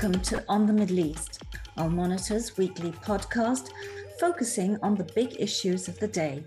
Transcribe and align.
Welcome 0.00 0.22
to 0.22 0.44
On 0.48 0.64
the 0.64 0.72
Middle 0.72 1.00
East, 1.00 1.42
Al 1.76 1.90
Monitor's 1.90 2.56
weekly 2.56 2.92
podcast 2.92 3.70
focusing 4.20 4.78
on 4.80 4.94
the 4.94 5.10
big 5.16 5.34
issues 5.40 5.88
of 5.88 5.98
the 5.98 6.06
day. 6.06 6.44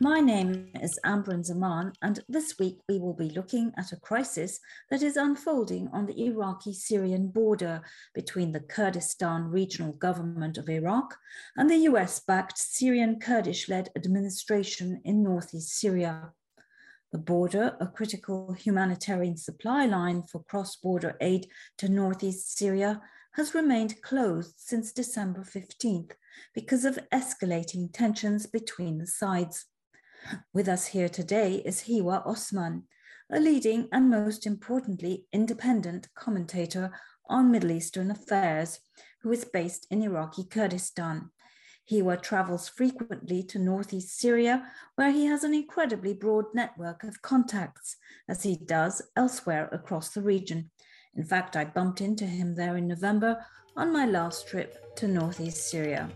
My 0.00 0.20
name 0.20 0.70
is 0.80 0.98
Amberin 1.04 1.44
Zaman, 1.44 1.92
and 2.00 2.20
this 2.26 2.58
week 2.58 2.78
we 2.88 2.98
will 2.98 3.12
be 3.12 3.28
looking 3.28 3.70
at 3.76 3.92
a 3.92 4.00
crisis 4.00 4.60
that 4.88 5.02
is 5.02 5.18
unfolding 5.18 5.90
on 5.92 6.06
the 6.06 6.18
Iraqi 6.24 6.72
Syrian 6.72 7.28
border 7.28 7.82
between 8.14 8.52
the 8.52 8.60
Kurdistan 8.60 9.50
Regional 9.50 9.92
Government 9.92 10.56
of 10.56 10.70
Iraq 10.70 11.18
and 11.58 11.68
the 11.68 11.84
US 11.90 12.20
backed 12.20 12.56
Syrian 12.56 13.20
Kurdish 13.20 13.68
led 13.68 13.90
administration 13.94 15.02
in 15.04 15.22
northeast 15.22 15.78
Syria. 15.78 16.32
The 17.14 17.18
border, 17.18 17.76
a 17.78 17.86
critical 17.86 18.54
humanitarian 18.54 19.36
supply 19.36 19.86
line 19.86 20.24
for 20.24 20.42
cross 20.42 20.74
border 20.74 21.16
aid 21.20 21.46
to 21.78 21.88
northeast 21.88 22.58
Syria, 22.58 23.00
has 23.34 23.54
remained 23.54 24.02
closed 24.02 24.54
since 24.56 24.90
December 24.90 25.42
15th 25.42 26.10
because 26.56 26.84
of 26.84 26.98
escalating 27.12 27.92
tensions 27.92 28.46
between 28.46 28.98
the 28.98 29.06
sides. 29.06 29.66
With 30.52 30.66
us 30.66 30.86
here 30.86 31.08
today 31.08 31.62
is 31.64 31.82
Hiwa 31.82 32.26
Osman, 32.26 32.88
a 33.30 33.38
leading 33.38 33.88
and 33.92 34.10
most 34.10 34.44
importantly 34.44 35.26
independent 35.32 36.08
commentator 36.16 36.90
on 37.28 37.52
Middle 37.52 37.70
Eastern 37.70 38.10
affairs, 38.10 38.80
who 39.22 39.30
is 39.30 39.44
based 39.44 39.86
in 39.88 40.02
Iraqi 40.02 40.42
Kurdistan. 40.42 41.30
Hiwa 41.90 42.16
travels 42.22 42.66
frequently 42.68 43.42
to 43.42 43.58
northeast 43.58 44.18
Syria, 44.18 44.66
where 44.94 45.10
he 45.10 45.26
has 45.26 45.44
an 45.44 45.52
incredibly 45.52 46.14
broad 46.14 46.46
network 46.54 47.04
of 47.04 47.20
contacts, 47.20 47.96
as 48.26 48.42
he 48.42 48.56
does 48.56 49.02
elsewhere 49.16 49.68
across 49.70 50.08
the 50.10 50.22
region. 50.22 50.70
In 51.14 51.24
fact, 51.24 51.56
I 51.56 51.66
bumped 51.66 52.00
into 52.00 52.24
him 52.24 52.54
there 52.54 52.78
in 52.78 52.88
November 52.88 53.44
on 53.76 53.92
my 53.92 54.06
last 54.06 54.48
trip 54.48 54.96
to 54.96 55.06
northeast 55.06 55.68
Syria. 55.68 56.08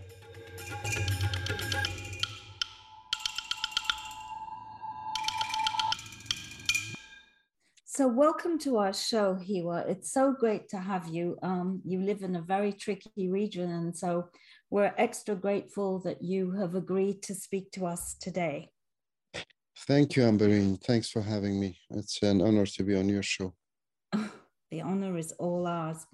So, 7.99 8.07
welcome 8.07 8.57
to 8.59 8.77
our 8.77 8.93
show, 8.93 9.35
Hiwa. 9.35 9.85
It's 9.89 10.13
so 10.13 10.31
great 10.31 10.69
to 10.69 10.77
have 10.77 11.09
you. 11.09 11.37
Um, 11.43 11.81
you 11.83 11.99
live 11.99 12.23
in 12.23 12.37
a 12.37 12.41
very 12.41 12.71
tricky 12.71 13.29
region, 13.29 13.69
and 13.69 13.93
so 13.93 14.29
we're 14.69 14.93
extra 14.97 15.35
grateful 15.35 15.99
that 15.99 16.21
you 16.21 16.51
have 16.51 16.75
agreed 16.75 17.21
to 17.23 17.35
speak 17.35 17.71
to 17.71 17.85
us 17.85 18.15
today. 18.19 18.69
Thank 19.87 20.15
you, 20.15 20.23
Amberin. 20.23 20.81
Thanks 20.83 21.09
for 21.09 21.21
having 21.21 21.59
me. 21.59 21.79
It's 21.91 22.21
an 22.21 22.41
honor 22.41 22.65
to 22.65 22.83
be 22.83 22.95
on 22.95 23.09
your 23.09 23.23
show. 23.23 23.53
the 24.71 24.81
honor 24.81 25.17
is 25.17 25.31
all 25.33 25.65
ours. 25.65 26.05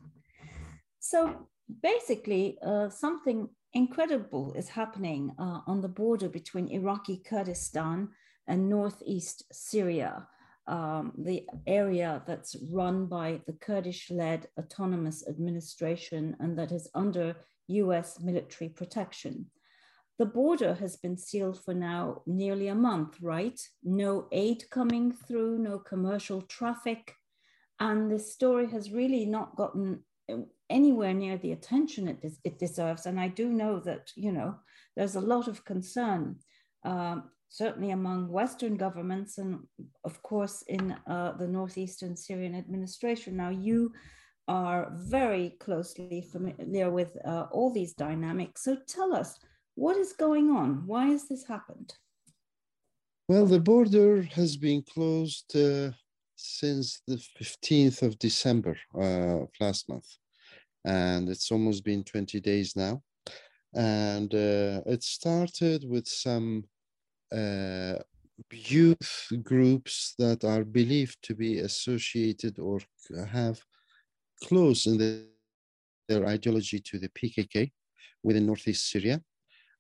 So, 1.00 1.48
basically, 1.82 2.58
uh, 2.66 2.90
something 2.90 3.50
incredible 3.74 4.54
is 4.54 4.70
happening 4.70 5.34
uh, 5.40 5.60
on 5.68 5.82
the 5.82 5.88
border 5.88 6.30
between 6.30 6.70
Iraqi 6.70 7.22
Kurdistan 7.28 8.10
and 8.48 8.70
northeast 8.70 9.44
Syria 9.52 10.28
um, 10.68 11.14
the 11.18 11.46
area 11.68 12.24
that's 12.26 12.56
run 12.72 13.06
by 13.06 13.42
the 13.46 13.54
Kurdish 13.54 14.10
led 14.10 14.48
autonomous 14.60 15.28
administration 15.28 16.36
and 16.40 16.58
that 16.58 16.72
is 16.72 16.90
under 16.96 17.36
US 17.68 18.20
military 18.20 18.70
protection. 18.70 19.48
The 20.18 20.26
border 20.26 20.76
has 20.76 20.96
been 20.96 21.18
sealed 21.18 21.62
for 21.64 21.74
now 21.74 22.22
nearly 22.26 22.70
a 22.70 22.76
month, 22.76 23.18
right? 23.22 23.60
No 23.84 24.28
aid 24.32 24.64
coming 24.70 25.12
through, 25.12 25.60
no 25.60 25.80
commercial 25.80 26.42
traffic. 26.44 27.14
And 27.80 28.10
this 28.10 28.34
story 28.34 28.68
has 28.72 28.92
really 28.92 29.26
not 29.26 29.58
gotten 29.58 30.04
anywhere 30.70 31.14
near 31.14 31.38
the 31.38 31.52
attention 31.52 32.08
it, 32.08 32.22
des- 32.22 32.40
it 32.44 32.58
deserves. 32.58 33.06
And 33.06 33.20
I 33.20 33.28
do 33.28 33.50
know 33.50 33.80
that, 33.82 34.12
you 34.16 34.32
know, 34.32 34.56
there's 34.96 35.16
a 35.16 35.22
lot 35.22 35.48
of 35.48 35.66
concern. 35.66 36.38
Um, 36.84 37.30
certainly 37.50 37.92
among 37.92 38.28
Western 38.30 38.76
governments 38.76 39.38
and, 39.38 39.60
of 40.04 40.22
course, 40.24 40.64
in 40.68 40.96
uh, 41.08 41.34
the 41.38 41.48
Northeastern 41.48 42.16
Syrian 42.16 42.56
administration. 42.56 43.38
Now, 43.38 43.50
you 43.50 43.94
are 44.48 44.92
very 44.94 45.56
closely 45.60 46.22
familiar 46.22 46.90
with 46.92 47.18
uh, 47.26 47.48
all 47.52 47.72
these 47.74 47.94
dynamics. 47.94 48.64
So 48.64 48.78
tell 48.88 49.14
us, 49.14 49.40
what 49.76 49.98
is 49.98 50.14
going 50.14 50.50
on? 50.50 50.84
Why 50.86 51.08
has 51.08 51.28
this 51.28 51.46
happened? 51.48 51.94
Well, 53.28 53.46
the 53.46 53.60
border 53.60 54.22
has 54.22 54.56
been 54.56 54.84
closed 54.84 55.56
uh, 55.56 55.92
since 56.36 57.02
the 57.08 57.18
15th 57.42 58.04
of 58.04 58.20
December 58.20 58.78
uh, 58.94 59.44
of 59.44 59.50
last 59.60 59.90
month. 59.90 60.08
And 60.86 61.30
it's 61.30 61.52
almost 61.52 61.84
been 61.84 62.04
20 62.04 62.40
days 62.40 62.76
now. 62.76 63.02
And 63.74 64.34
uh, 64.34 64.82
it 64.86 65.04
started 65.04 65.90
with 65.90 66.08
some 66.08 66.66
uh, 67.36 67.96
youth 68.52 69.28
groups 69.44 70.14
that 70.20 70.44
are 70.44 70.64
believed 70.64 71.18
to 71.24 71.34
be 71.34 71.60
associated 71.60 72.60
or 72.60 72.80
have 73.32 73.60
close 74.44 74.86
in 74.86 74.98
the, 74.98 75.26
their 76.08 76.26
ideology 76.26 76.80
to 76.80 77.00
the 77.00 77.10
PKK 77.10 77.72
within 78.24 78.46
northeast 78.46 78.90
Syria. 78.90 79.22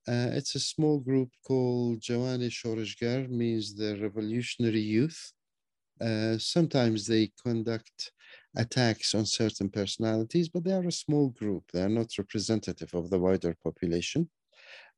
Uh, 0.07 0.29
it's 0.33 0.53
a 0.55 0.59
small 0.59 0.99
group 0.99 1.29
called 1.45 1.99
Jawani 1.99 2.49
Shorishgar, 2.49 3.27
means 3.29 3.75
the 3.75 3.97
revolutionary 3.99 4.81
youth. 4.81 5.31
Uh, 5.99 6.37
sometimes 6.37 7.07
they 7.07 7.31
conduct 7.43 8.11
attacks 8.55 9.15
on 9.15 9.25
certain 9.25 9.69
personalities, 9.69 10.49
but 10.49 10.63
they 10.63 10.73
are 10.73 10.87
a 10.87 10.91
small 10.91 11.29
group. 11.29 11.63
They 11.71 11.81
are 11.81 11.89
not 11.89 12.17
representative 12.17 12.93
of 12.93 13.09
the 13.09 13.19
wider 13.19 13.55
population. 13.63 14.29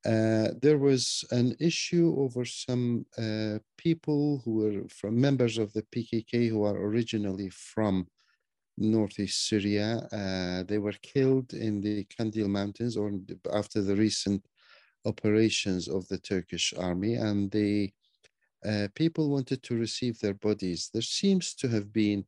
Uh, 0.06 0.50
there 0.62 0.78
was 0.78 1.24
an 1.32 1.56
issue 1.60 2.16
over 2.18 2.46
some 2.46 3.06
uh, 3.18 3.60
people 3.78 4.42
who 4.44 4.54
were 4.56 4.88
from 4.90 5.20
members 5.20 5.58
of 5.58 5.74
the 5.74 5.84
PKK 5.84 6.50
who 6.50 6.64
are 6.64 6.78
originally 6.78 7.50
from 7.50 8.08
northeast 8.78 9.48
Syria. 9.48 10.08
Uh, 10.12 10.64
they 10.64 10.78
were 10.78 10.96
killed 11.02 11.54
in 11.54 11.82
the 11.82 12.06
Kandil 12.06 12.48
Mountains 12.48 12.98
or 12.98 13.12
after 13.54 13.82
the 13.82 13.96
recent 13.96 14.46
operations 15.06 15.88
of 15.88 16.08
the 16.08 16.18
Turkish 16.18 16.74
army, 16.78 17.16
and 17.16 17.50
the 17.52 17.92
uh, 18.66 18.88
people 18.96 19.30
wanted 19.30 19.64
to 19.64 19.78
receive 19.78 20.20
their 20.20 20.34
bodies. 20.34 20.90
There 20.94 21.02
seems 21.02 21.54
to 21.56 21.68
have 21.70 21.94
been 21.94 22.26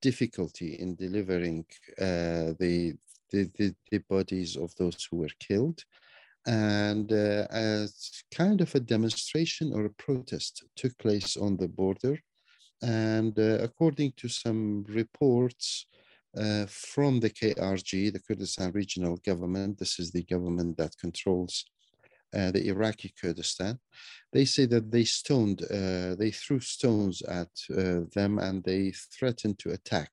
difficulty 0.00 0.74
in 0.74 0.94
delivering 0.94 1.64
uh, 2.00 2.54
the, 2.58 2.94
the, 3.30 3.50
the, 3.56 3.74
the 3.90 3.98
bodies 4.08 4.56
of 4.56 4.74
those 4.76 5.06
who 5.10 5.18
were 5.18 5.36
killed 5.40 5.84
and 6.46 7.12
uh, 7.12 7.46
as 7.50 8.22
kind 8.34 8.60
of 8.60 8.74
a 8.74 8.80
demonstration 8.80 9.72
or 9.74 9.84
a 9.84 9.90
protest 9.90 10.64
took 10.76 10.96
place 10.98 11.36
on 11.36 11.56
the 11.56 11.68
border. 11.68 12.18
And 12.82 13.38
uh, 13.38 13.58
according 13.60 14.12
to 14.18 14.28
some 14.28 14.84
reports 14.88 15.86
uh, 16.36 16.66
from 16.66 17.20
the 17.20 17.30
KRG, 17.30 18.12
the 18.12 18.20
Kurdistan 18.20 18.72
Regional 18.72 19.16
Government, 19.16 19.78
this 19.78 19.98
is 19.98 20.12
the 20.12 20.22
government 20.22 20.76
that 20.76 20.96
controls 20.98 21.64
uh, 22.34 22.50
the 22.50 22.68
Iraqi 22.68 23.12
Kurdistan, 23.18 23.78
they 24.32 24.44
say 24.44 24.66
that 24.66 24.90
they 24.90 25.04
stoned, 25.04 25.62
uh, 25.62 26.14
they 26.14 26.30
threw 26.30 26.60
stones 26.60 27.22
at 27.22 27.48
uh, 27.70 28.00
them 28.14 28.38
and 28.38 28.62
they 28.62 28.92
threatened 29.18 29.58
to 29.60 29.70
attack 29.70 30.10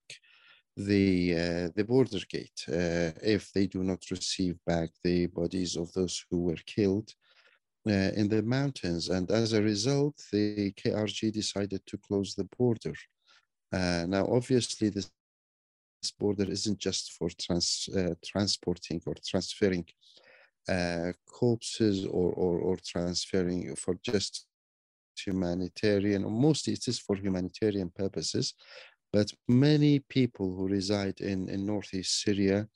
the 0.78 1.34
uh, 1.34 1.70
the 1.76 1.84
border 1.84 2.20
gate. 2.30 2.66
If 2.68 3.52
they 3.54 3.68
do 3.68 3.84
not 3.84 4.10
receive 4.12 4.58
back 4.66 4.92
the 5.04 5.28
bodies 5.28 5.76
of 5.76 5.92
those 5.94 6.24
who 6.30 6.40
were 6.42 6.60
killed 6.66 7.14
uh, 7.88 8.12
in 8.16 8.28
the 8.30 8.42
mountains. 8.44 9.10
And 9.10 9.30
as 9.32 9.54
a 9.54 9.62
result, 9.62 10.22
the 10.32 10.72
KRG 10.72 11.32
decided 11.32 11.82
to 11.86 11.98
close 11.98 12.36
the 12.36 12.48
border. 12.58 12.94
Uh, 13.72 14.06
now, 14.08 14.28
obviously, 14.28 14.90
this, 14.90 15.12
border 16.20 16.50
isn't 16.50 16.78
just 16.78 17.14
for 17.14 17.30
trans, 17.30 17.90
uh, 17.98 18.14
transporting 18.24 19.02
or 19.08 19.16
transferring 19.28 19.86
uh, 20.70 21.12
corpses 21.28 22.06
or, 22.06 22.32
or, 22.34 22.60
or 22.60 22.78
transferring 22.78 23.76
for 23.76 23.96
just 24.04 24.46
humanitarian, 25.18 26.30
mostly 26.30 26.74
it 26.74 26.88
is 26.88 27.00
for 27.00 27.16
humanitarian 27.16 27.90
purposes, 27.90 28.54
but 29.12 29.32
many 29.48 30.00
people 30.00 30.56
who 30.56 30.68
reside 30.68 31.22
in, 31.22 31.50
in 31.50 31.66
northeast 31.66 32.22
Syria 32.22 32.68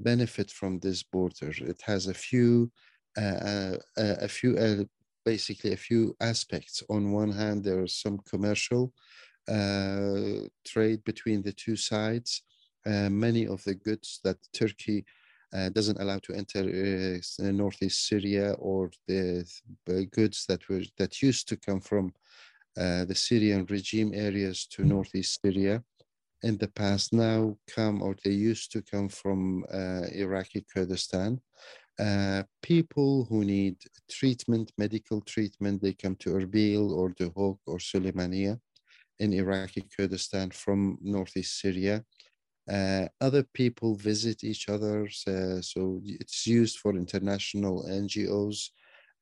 benefit 0.00 0.50
from 0.50 0.78
this 0.78 1.02
border. 1.02 1.52
It 1.58 1.80
has 1.82 2.06
a 2.06 2.14
few, 2.14 2.70
uh, 3.16 3.20
uh, 3.20 3.76
uh, 3.98 4.16
a 4.20 4.28
few, 4.28 4.56
uh, 4.56 4.84
basically 5.24 5.72
a 5.72 5.76
few 5.76 6.16
aspects. 6.20 6.82
On 6.88 7.12
one 7.12 7.32
hand, 7.32 7.64
there 7.64 7.82
is 7.82 7.94
some 7.96 8.18
commercial 8.18 8.92
uh, 9.48 10.48
trade 10.64 11.02
between 11.04 11.42
the 11.42 11.52
two 11.52 11.76
sides. 11.76 12.42
Uh, 12.84 13.08
many 13.10 13.46
of 13.46 13.62
the 13.64 13.74
goods 13.74 14.20
that 14.24 14.36
Turkey 14.52 15.04
doesn't 15.72 16.00
allow 16.00 16.18
to 16.18 16.34
enter 16.34 16.62
northeast 17.38 18.06
Syria 18.06 18.52
or 18.58 18.90
the, 19.08 19.50
the 19.86 20.04
goods 20.06 20.44
that 20.48 20.68
were 20.68 20.82
that 20.98 21.22
used 21.22 21.48
to 21.48 21.56
come 21.56 21.80
from 21.80 22.12
uh, 22.78 23.06
the 23.06 23.14
Syrian 23.14 23.64
regime 23.70 24.12
areas 24.12 24.66
to 24.66 24.84
northeast 24.84 25.40
Syria 25.40 25.82
in 26.42 26.58
the 26.58 26.68
past 26.68 27.14
now 27.14 27.56
come 27.74 28.02
or 28.02 28.14
they 28.22 28.32
used 28.32 28.70
to 28.72 28.82
come 28.82 29.08
from 29.08 29.64
uh, 29.72 30.02
Iraqi 30.12 30.64
Kurdistan. 30.72 31.40
Uh, 31.98 32.42
people 32.62 33.24
who 33.24 33.44
need 33.44 33.76
treatment, 34.10 34.70
medical 34.76 35.20
treatment, 35.22 35.80
they 35.80 35.94
come 35.94 36.16
to 36.16 36.30
Erbil 36.30 36.90
or 36.90 37.10
Duhok 37.10 37.58
or 37.66 37.78
Suleimania 37.78 38.58
in 39.18 39.32
Iraqi 39.32 39.82
Kurdistan 39.96 40.50
from 40.50 40.98
northeast 41.00 41.60
Syria. 41.60 42.04
Uh, 42.70 43.06
other 43.20 43.44
people 43.54 43.94
visit 43.94 44.44
each 44.44 44.68
other, 44.68 45.04
uh, 45.28 45.60
so 45.60 46.00
it's 46.04 46.46
used 46.46 46.78
for 46.78 46.96
international 46.96 47.84
NGOs 47.88 48.70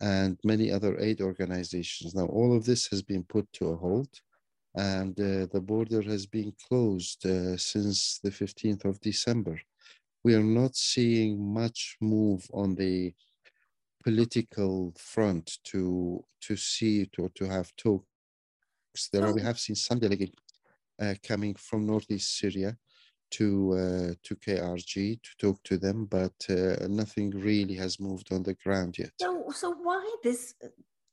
and 0.00 0.38
many 0.44 0.72
other 0.72 0.98
aid 0.98 1.20
organizations. 1.20 2.14
Now, 2.14 2.26
all 2.26 2.56
of 2.56 2.64
this 2.64 2.86
has 2.88 3.02
been 3.02 3.22
put 3.22 3.46
to 3.54 3.68
a 3.68 3.76
halt, 3.76 4.20
and 4.74 5.18
uh, 5.20 5.46
the 5.52 5.60
border 5.60 6.02
has 6.02 6.26
been 6.26 6.52
closed 6.68 7.24
uh, 7.26 7.56
since 7.56 8.18
the 8.22 8.30
15th 8.30 8.84
of 8.84 9.00
December. 9.00 9.60
We 10.24 10.34
are 10.34 10.42
not 10.42 10.74
seeing 10.74 11.52
much 11.52 11.96
move 12.00 12.48
on 12.52 12.74
the 12.74 13.12
political 14.02 14.92
front 14.96 15.58
to 15.64 16.24
to 16.42 16.56
see 16.56 17.02
it 17.02 17.18
or 17.18 17.30
to 17.34 17.44
have 17.46 17.74
talks. 17.76 19.08
There 19.12 19.24
are, 19.24 19.34
we 19.34 19.42
have 19.42 19.58
seen 19.58 19.76
some 19.76 19.98
delegates 19.98 20.40
uh, 21.00 21.14
coming 21.22 21.54
from 21.54 21.86
northeast 21.86 22.38
Syria 22.38 22.76
to 23.32 23.72
uh, 23.72 24.14
to 24.22 24.36
KRG 24.36 25.20
to 25.22 25.30
talk 25.38 25.62
to 25.64 25.76
them, 25.76 26.06
but 26.06 26.34
uh, 26.48 26.86
nothing 26.88 27.30
really 27.30 27.74
has 27.74 27.98
moved 27.98 28.32
on 28.32 28.42
the 28.42 28.54
ground 28.54 28.98
yet. 28.98 29.12
So, 29.20 29.50
so 29.54 29.74
why 29.82 30.02
this 30.22 30.54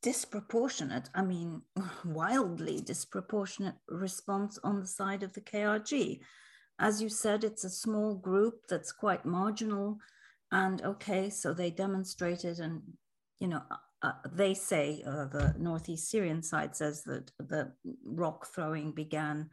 disproportionate? 0.01 1.09
I 1.15 1.23
mean, 1.23 1.61
wildly 2.05 2.81
disproportionate 2.81 3.75
response 3.87 4.59
on 4.63 4.79
the 4.79 4.87
side 4.87 5.23
of 5.23 5.33
the 5.33 5.41
KRG. 5.41 6.19
As 6.81 6.99
you 6.99 7.09
said, 7.09 7.43
it's 7.43 7.63
a 7.63 7.69
small 7.69 8.15
group 8.15 8.65
that's 8.67 8.91
quite 8.91 9.23
marginal, 9.23 9.99
and 10.51 10.81
okay, 10.81 11.29
so 11.29 11.53
they 11.53 11.69
demonstrated, 11.69 12.59
and 12.59 12.81
you 13.39 13.47
know, 13.47 13.61
uh, 13.69 13.75
uh 14.01 14.13
they 14.33 14.55
say 14.55 15.03
uh, 15.05 15.25
the 15.25 15.53
northeast 15.59 16.09
Syrian 16.09 16.41
side 16.41 16.75
says 16.75 17.03
that 17.03 17.31
the 17.37 17.71
rock 18.03 18.47
throwing 18.47 18.93
began 18.93 19.51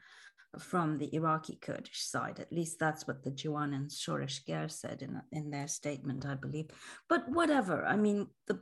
from 0.58 0.96
the 0.96 1.14
Iraqi 1.14 1.58
Kurdish 1.60 2.02
side. 2.02 2.40
At 2.40 2.50
least 2.50 2.78
that's 2.78 3.06
what 3.06 3.22
the 3.22 3.30
Jiwan 3.30 3.74
and 3.74 3.90
Shoresh 3.90 4.46
Ger 4.46 4.68
said 4.68 5.02
in, 5.02 5.20
in 5.30 5.50
their 5.50 5.68
statement, 5.68 6.24
I 6.24 6.34
believe. 6.34 6.70
But 7.10 7.28
whatever, 7.28 7.84
I 7.84 7.96
mean, 7.96 8.28
the, 8.46 8.60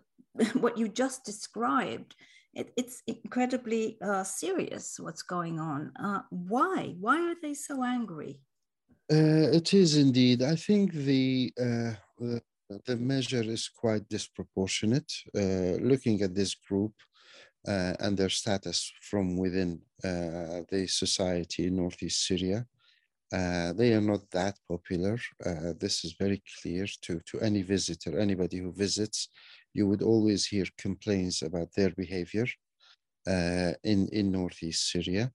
what 0.60 0.76
you 0.76 0.88
just 0.88 1.24
described, 1.24 2.16
it, 2.52 2.72
it's 2.76 3.04
incredibly 3.06 3.98
uh, 4.02 4.24
serious 4.24 4.98
what's 4.98 5.22
going 5.22 5.60
on. 5.60 5.92
Uh, 6.02 6.22
why? 6.30 6.96
Why 6.98 7.30
are 7.30 7.36
they 7.40 7.54
so 7.54 7.84
angry? 7.84 8.40
Uh, 9.10 9.50
it 9.52 9.72
is 9.72 9.96
indeed. 9.96 10.42
I 10.42 10.56
think 10.56 10.92
the, 10.92 11.52
uh, 11.60 11.92
the, 12.86 12.96
measure 12.96 13.42
is 13.42 13.68
quite 13.68 14.08
disproportionate. 14.08 15.12
Uh, 15.32 15.78
looking 15.80 16.22
at 16.22 16.34
this 16.34 16.56
group, 16.56 16.92
uh, 17.68 17.94
and 18.00 18.16
their 18.16 18.28
status 18.28 18.92
from 19.00 19.36
within 19.36 19.80
uh, 20.04 20.62
the 20.70 20.86
society 20.88 21.66
in 21.66 21.76
northeast 21.76 22.26
Syria. 22.26 22.64
They 23.32 23.92
are 23.92 24.00
not 24.00 24.30
that 24.30 24.56
popular. 24.68 25.18
This 25.80 26.04
is 26.04 26.12
very 26.12 26.40
clear 26.60 26.86
to, 27.02 27.20
to 27.26 27.40
any 27.40 27.62
visitor, 27.62 28.18
anybody 28.18 28.58
who 28.58 28.72
visits. 28.72 29.30
You 29.74 29.88
would 29.88 30.02
always 30.02 30.46
hear 30.46 30.66
complaints 30.78 31.42
about 31.42 31.72
their 31.74 31.90
behavior 31.90 32.46
in, 33.26 34.08
in 34.12 34.30
northeast 34.30 34.92
Syria. 34.92 35.32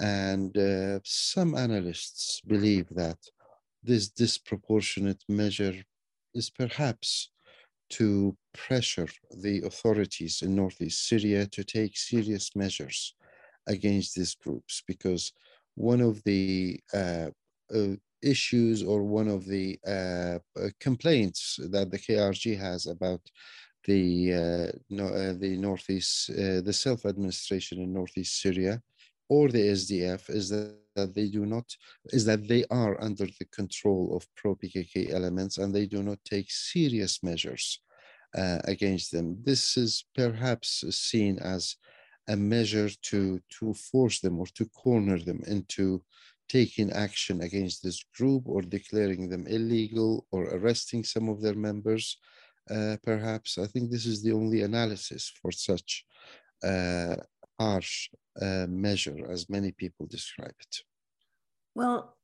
And 0.00 0.56
uh, 0.56 1.00
some 1.04 1.54
analysts 1.54 2.40
believe 2.46 2.88
that 2.90 3.18
this 3.82 4.08
disproportionate 4.08 5.22
measure 5.28 5.74
is 6.34 6.50
perhaps 6.50 7.30
to 7.90 8.36
pressure 8.54 9.08
the 9.42 9.62
authorities 9.64 10.42
in 10.42 10.54
northeast 10.54 11.06
Syria 11.06 11.46
to 11.46 11.62
take 11.62 11.96
serious 11.96 12.56
measures 12.56 13.14
against 13.66 14.14
these 14.14 14.34
groups 14.34 14.82
because 14.86 15.32
one 15.74 16.00
of 16.00 16.22
the 16.24 16.80
uh, 16.92 17.30
uh, 17.74 17.96
issues 18.22 18.82
or 18.82 19.02
one 19.02 19.28
of 19.28 19.44
the 19.44 19.78
uh, 19.86 20.38
uh 20.58 20.68
complaints 20.80 21.58
that 21.70 21.90
the 21.90 21.98
KRG 21.98 22.58
has 22.58 22.86
about 22.86 23.20
the 23.86 24.32
uh, 24.32 24.78
no, 24.88 25.06
uh, 25.08 25.34
the 25.38 25.56
northeast 25.58 26.28
the 26.28 26.72
self 26.72 27.04
administration 27.04 27.80
in 27.80 27.92
northeast 27.92 28.40
Syria 28.40 28.80
or 29.28 29.48
the 29.48 29.68
SDF 29.68 30.30
is 30.30 30.48
that, 30.50 30.76
that 30.96 31.14
they 31.14 31.28
do 31.28 31.46
not 31.46 31.64
is 32.06 32.24
that 32.24 32.46
they 32.46 32.64
are 32.70 33.02
under 33.02 33.26
the 33.26 33.46
control 33.52 34.16
of 34.16 34.26
pro 34.36 34.54
PKK 34.54 35.12
elements 35.12 35.58
and 35.58 35.74
they 35.74 35.86
do 35.86 36.02
not 36.02 36.18
take 36.24 36.50
serious 36.50 37.22
measures 37.22 37.80
uh, 38.36 38.58
against 38.64 39.12
them. 39.12 39.38
This 39.42 39.76
is 39.76 40.04
perhaps 40.14 40.84
seen 40.90 41.38
as 41.38 41.76
a 42.28 42.36
measure 42.36 42.88
to 43.02 43.40
to 43.58 43.74
force 43.74 44.20
them 44.20 44.38
or 44.38 44.46
to 44.46 44.64
corner 44.66 45.18
them 45.18 45.40
into 45.46 46.02
taking 46.48 46.92
action 46.92 47.40
against 47.40 47.82
this 47.82 48.04
group 48.16 48.42
or 48.46 48.60
declaring 48.62 49.28
them 49.28 49.46
illegal 49.46 50.26
or 50.30 50.44
arresting 50.44 51.02
some 51.02 51.28
of 51.28 51.40
their 51.40 51.54
members. 51.54 52.18
Uh, 52.70 52.96
perhaps 53.02 53.58
I 53.58 53.66
think 53.66 53.90
this 53.90 54.06
is 54.06 54.22
the 54.22 54.32
only 54.32 54.62
analysis 54.62 55.32
for 55.40 55.52
such 55.52 56.04
uh, 56.62 57.16
harsh 57.58 58.10
uh, 58.40 58.66
measure 58.68 59.30
as 59.30 59.48
many 59.48 59.72
people 59.72 60.06
describe 60.06 60.54
it. 60.60 60.76
Well, 61.74 62.16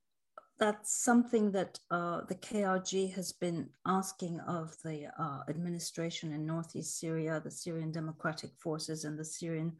that's 0.58 1.02
something 1.02 1.50
that 1.52 1.78
uh, 1.90 2.20
the 2.28 2.34
KRG 2.34 3.14
has 3.14 3.32
been 3.32 3.70
asking 3.86 4.40
of 4.40 4.76
the 4.84 5.06
uh, 5.18 5.40
administration 5.48 6.32
in 6.32 6.44
northeast 6.44 7.00
Syria, 7.00 7.40
the 7.42 7.50
Syrian 7.50 7.90
Democratic 7.90 8.50
Forces, 8.58 9.04
and 9.04 9.18
the 9.18 9.24
Syrian 9.24 9.72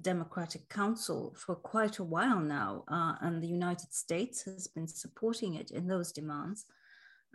Democratic 0.00 0.66
Council 0.70 1.34
for 1.36 1.54
quite 1.54 1.98
a 1.98 2.04
while 2.04 2.40
now. 2.40 2.84
Uh, 2.88 3.14
and 3.20 3.42
the 3.42 3.48
United 3.48 3.92
States 3.92 4.42
has 4.44 4.66
been 4.68 4.88
supporting 4.88 5.56
it 5.56 5.70
in 5.70 5.86
those 5.86 6.12
demands. 6.12 6.64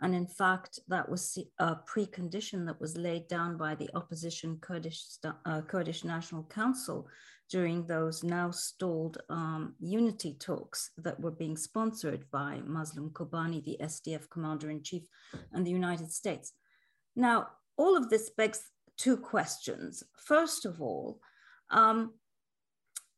And 0.00 0.14
in 0.14 0.26
fact, 0.26 0.80
that 0.88 1.08
was 1.08 1.38
a 1.58 1.76
precondition 1.76 2.66
that 2.66 2.80
was 2.80 2.96
laid 2.96 3.28
down 3.28 3.56
by 3.56 3.74
the 3.74 3.90
opposition 3.94 4.58
Kurdish, 4.60 5.04
uh, 5.24 5.62
Kurdish 5.62 6.04
National 6.04 6.44
Council 6.44 7.08
during 7.50 7.86
those 7.86 8.22
now 8.22 8.50
stalled 8.50 9.18
um, 9.30 9.74
unity 9.80 10.36
talks 10.38 10.90
that 10.98 11.18
were 11.18 11.30
being 11.30 11.56
sponsored 11.56 12.24
by 12.30 12.60
Mazloum 12.66 13.12
Kobani, 13.12 13.64
the 13.64 13.78
SDF 13.80 14.28
commander 14.30 14.70
in 14.70 14.82
chief, 14.82 15.04
and 15.52 15.66
the 15.66 15.70
United 15.70 16.12
States. 16.12 16.52
Now, 17.16 17.48
all 17.76 17.96
of 17.96 18.10
this 18.10 18.30
begs 18.30 18.60
two 18.96 19.16
questions. 19.16 20.02
First 20.16 20.66
of 20.66 20.82
all, 20.82 21.20
um, 21.70 22.14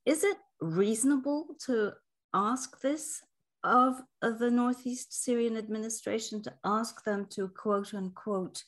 is 0.06 0.22
it 0.24 0.36
reasonable 0.60 1.56
to 1.66 1.92
ask 2.32 2.80
this 2.80 3.22
of, 3.64 4.00
of 4.22 4.38
the 4.38 4.50
Northeast 4.50 5.12
Syrian 5.24 5.56
administration 5.56 6.42
to 6.42 6.54
ask 6.64 7.04
them 7.04 7.26
to 7.30 7.48
quote 7.48 7.92
unquote 7.94 8.62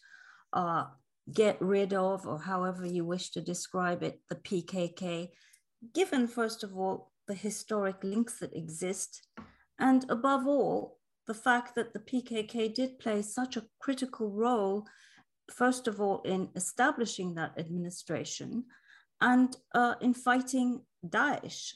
uh, 0.53 0.85
get 1.33 1.57
rid 1.61 1.95
of, 1.95 2.27
or 2.27 2.39
however 2.39 2.85
you 2.87 3.05
wish 3.05 3.31
to 3.31 3.41
describe 3.41 4.03
it, 4.03 4.21
the 4.29 4.37
PKK, 4.37 5.31
given, 5.95 6.29
first 6.29 6.63
of 6.65 6.77
all, 6.77 7.13
the 7.27 7.35
historic 7.35 8.03
links 8.03 8.39
that 8.41 8.55
exist, 8.57 9.27
and 9.79 10.05
above 10.09 10.47
all, 10.47 10.99
the 11.27 11.35
fact 11.35 11.75
that 11.75 11.93
the 11.93 12.01
PKK 12.01 12.75
did 12.75 12.99
play 12.99 13.23
such 13.23 13.57
a 13.57 13.65
critical 13.81 14.31
role, 14.31 14.87
first 15.51 15.87
of 15.87 16.01
all, 16.01 16.21
in 16.23 16.49
establishing 16.57 17.35
that 17.35 17.53
administration 17.59 18.65
and 19.21 19.57
uh, 19.75 19.95
in 20.01 20.15
fighting 20.15 20.81
Daesh 21.07 21.75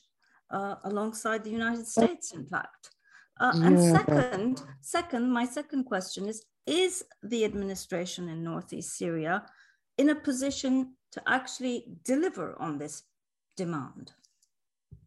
uh, 0.50 0.76
alongside 0.84 1.44
the 1.44 1.50
United 1.50 1.86
States, 1.86 2.32
in 2.32 2.44
fact. 2.44 2.90
Uh, 3.38 3.52
and 3.54 3.78
second, 3.78 4.62
second, 4.80 5.30
my 5.30 5.44
second 5.44 5.84
question 5.84 6.26
is: 6.26 6.44
Is 6.66 7.04
the 7.22 7.44
administration 7.44 8.28
in 8.28 8.42
northeast 8.42 8.96
Syria 8.96 9.44
in 9.98 10.10
a 10.10 10.14
position 10.14 10.94
to 11.12 11.22
actually 11.26 11.84
deliver 12.04 12.56
on 12.60 12.78
this 12.78 13.02
demand? 13.56 14.12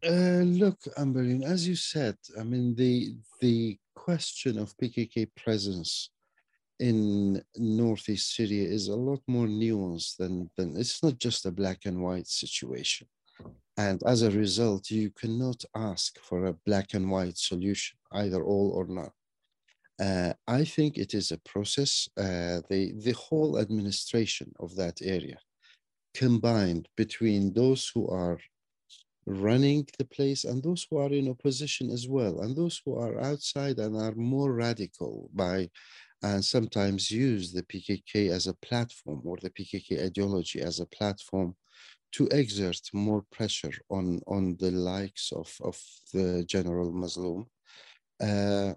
Uh, 0.04 0.44
look, 0.62 0.78
Amberin, 0.96 1.44
as 1.44 1.68
you 1.68 1.76
said, 1.76 2.16
I 2.38 2.42
mean 2.42 2.74
the 2.74 3.16
the 3.40 3.78
question 3.94 4.58
of 4.58 4.76
PKK 4.78 5.28
presence 5.36 6.10
in 6.78 7.42
northeast 7.56 8.34
Syria 8.34 8.66
is 8.66 8.88
a 8.88 8.96
lot 8.96 9.20
more 9.26 9.46
nuanced 9.46 10.16
than 10.16 10.50
than 10.56 10.76
it's 10.76 11.02
not 11.02 11.18
just 11.18 11.46
a 11.46 11.50
black 11.50 11.80
and 11.84 12.02
white 12.02 12.26
situation. 12.26 13.06
And 13.76 14.02
as 14.04 14.22
a 14.22 14.30
result, 14.30 14.90
you 14.90 15.10
cannot 15.10 15.64
ask 15.74 16.18
for 16.20 16.46
a 16.46 16.56
black 16.66 16.94
and 16.94 17.10
white 17.10 17.38
solution, 17.38 17.96
either 18.12 18.42
all 18.42 18.72
or 18.74 18.86
none. 18.86 19.12
Uh, 20.00 20.32
I 20.46 20.64
think 20.64 20.96
it 20.96 21.14
is 21.14 21.30
a 21.30 21.38
process. 21.38 22.08
Uh, 22.16 22.60
the, 22.70 22.92
the 23.06 23.12
whole 23.12 23.58
administration 23.58 24.52
of 24.58 24.74
that 24.76 25.00
area, 25.02 25.38
combined 26.14 26.88
between 26.96 27.52
those 27.52 27.90
who 27.94 28.08
are 28.08 28.38
running 29.26 29.86
the 29.98 30.04
place 30.04 30.44
and 30.44 30.62
those 30.62 30.86
who 30.90 30.98
are 30.98 31.12
in 31.12 31.28
opposition 31.28 31.90
as 31.90 32.08
well 32.08 32.40
and 32.40 32.56
those 32.56 32.80
who 32.84 32.96
are 32.96 33.20
outside 33.20 33.78
and 33.78 33.96
are 33.96 34.14
more 34.14 34.52
radical 34.52 35.30
by 35.34 35.68
and 36.22 36.44
sometimes 36.44 37.10
use 37.10 37.52
the 37.52 37.62
PKK 37.62 38.30
as 38.30 38.46
a 38.46 38.54
platform 38.54 39.22
or 39.24 39.36
the 39.40 39.50
PKK 39.50 40.04
ideology 40.04 40.60
as 40.60 40.80
a 40.80 40.86
platform 40.86 41.54
to 42.12 42.26
exert 42.28 42.80
more 42.92 43.24
pressure 43.30 43.72
on, 43.88 44.20
on 44.26 44.56
the 44.58 44.70
likes 44.70 45.32
of, 45.32 45.54
of 45.62 45.80
the 46.12 46.44
General 46.46 46.92
Mazloum, 46.92 47.46
uh, 48.20 48.74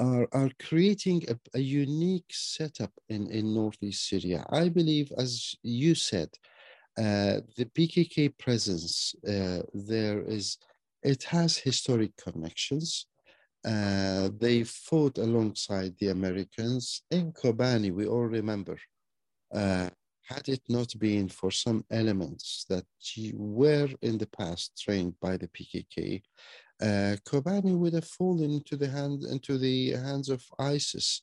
are, 0.00 0.28
are 0.32 0.50
creating 0.58 1.24
a, 1.28 1.58
a, 1.58 1.60
unique 1.60 2.30
setup 2.30 2.92
in, 3.08 3.30
in 3.30 3.54
Northeast 3.54 4.08
Syria. 4.08 4.44
I 4.50 4.68
believe, 4.68 5.12
as 5.16 5.54
you 5.62 5.94
said, 5.94 6.28
uh, 6.96 7.40
the 7.56 7.66
PKK 7.76 8.36
presence 8.38 9.14
uh, 9.26 9.62
there 9.74 10.22
is, 10.22 10.58
it 11.02 11.22
has 11.24 11.56
historic 11.56 12.16
connections. 12.16 13.06
Uh, 13.64 14.30
they 14.38 14.64
fought 14.64 15.18
alongside 15.18 15.94
the 15.98 16.08
Americans 16.08 17.02
in 17.10 17.32
Kobani, 17.32 17.92
we 17.92 18.06
all 18.06 18.26
remember. 18.26 18.78
Uh, 19.52 19.90
had 20.28 20.48
it 20.48 20.60
not 20.68 20.92
been 20.98 21.28
for 21.28 21.50
some 21.50 21.84
elements 21.90 22.66
that 22.68 22.84
were 23.34 23.88
in 24.02 24.18
the 24.18 24.26
past 24.26 24.78
trained 24.78 25.14
by 25.20 25.36
the 25.36 25.48
PKK, 25.48 26.22
uh, 26.80 27.16
Kobani 27.24 27.76
would 27.76 27.94
have 27.94 28.06
fallen 28.06 28.50
into 28.52 28.76
the 28.76 28.88
hand 28.88 29.24
into 29.24 29.58
the 29.58 29.92
hands 29.92 30.28
of 30.28 30.42
ISIS, 30.58 31.22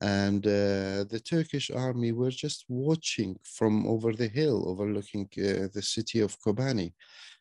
and 0.00 0.46
uh, 0.46 1.04
the 1.12 1.22
Turkish 1.24 1.70
army 1.70 2.12
were 2.12 2.30
just 2.30 2.64
watching 2.68 3.36
from 3.44 3.86
over 3.86 4.12
the 4.12 4.28
hill, 4.28 4.68
overlooking 4.68 5.28
uh, 5.38 5.68
the 5.72 5.82
city 5.82 6.20
of 6.20 6.38
Kobani. 6.40 6.92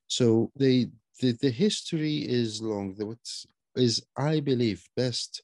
So 0.08 0.52
they 0.56 0.88
the, 1.22 1.32
the 1.42 1.50
history 1.50 2.18
is 2.18 2.62
long. 2.62 2.96
What 2.98 3.18
is 3.76 4.06
I 4.16 4.40
believe 4.42 4.88
best 4.96 5.42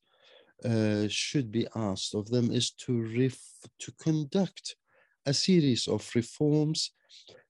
uh, 0.64 1.08
should 1.08 1.52
be 1.52 1.68
asked 1.76 2.14
of 2.14 2.30
them 2.30 2.52
is 2.52 2.72
to 2.72 3.02
ref- 3.18 3.68
to 3.80 3.92
conduct 3.94 4.76
a 5.26 5.34
series 5.34 5.88
of 5.88 6.10
reforms 6.16 6.92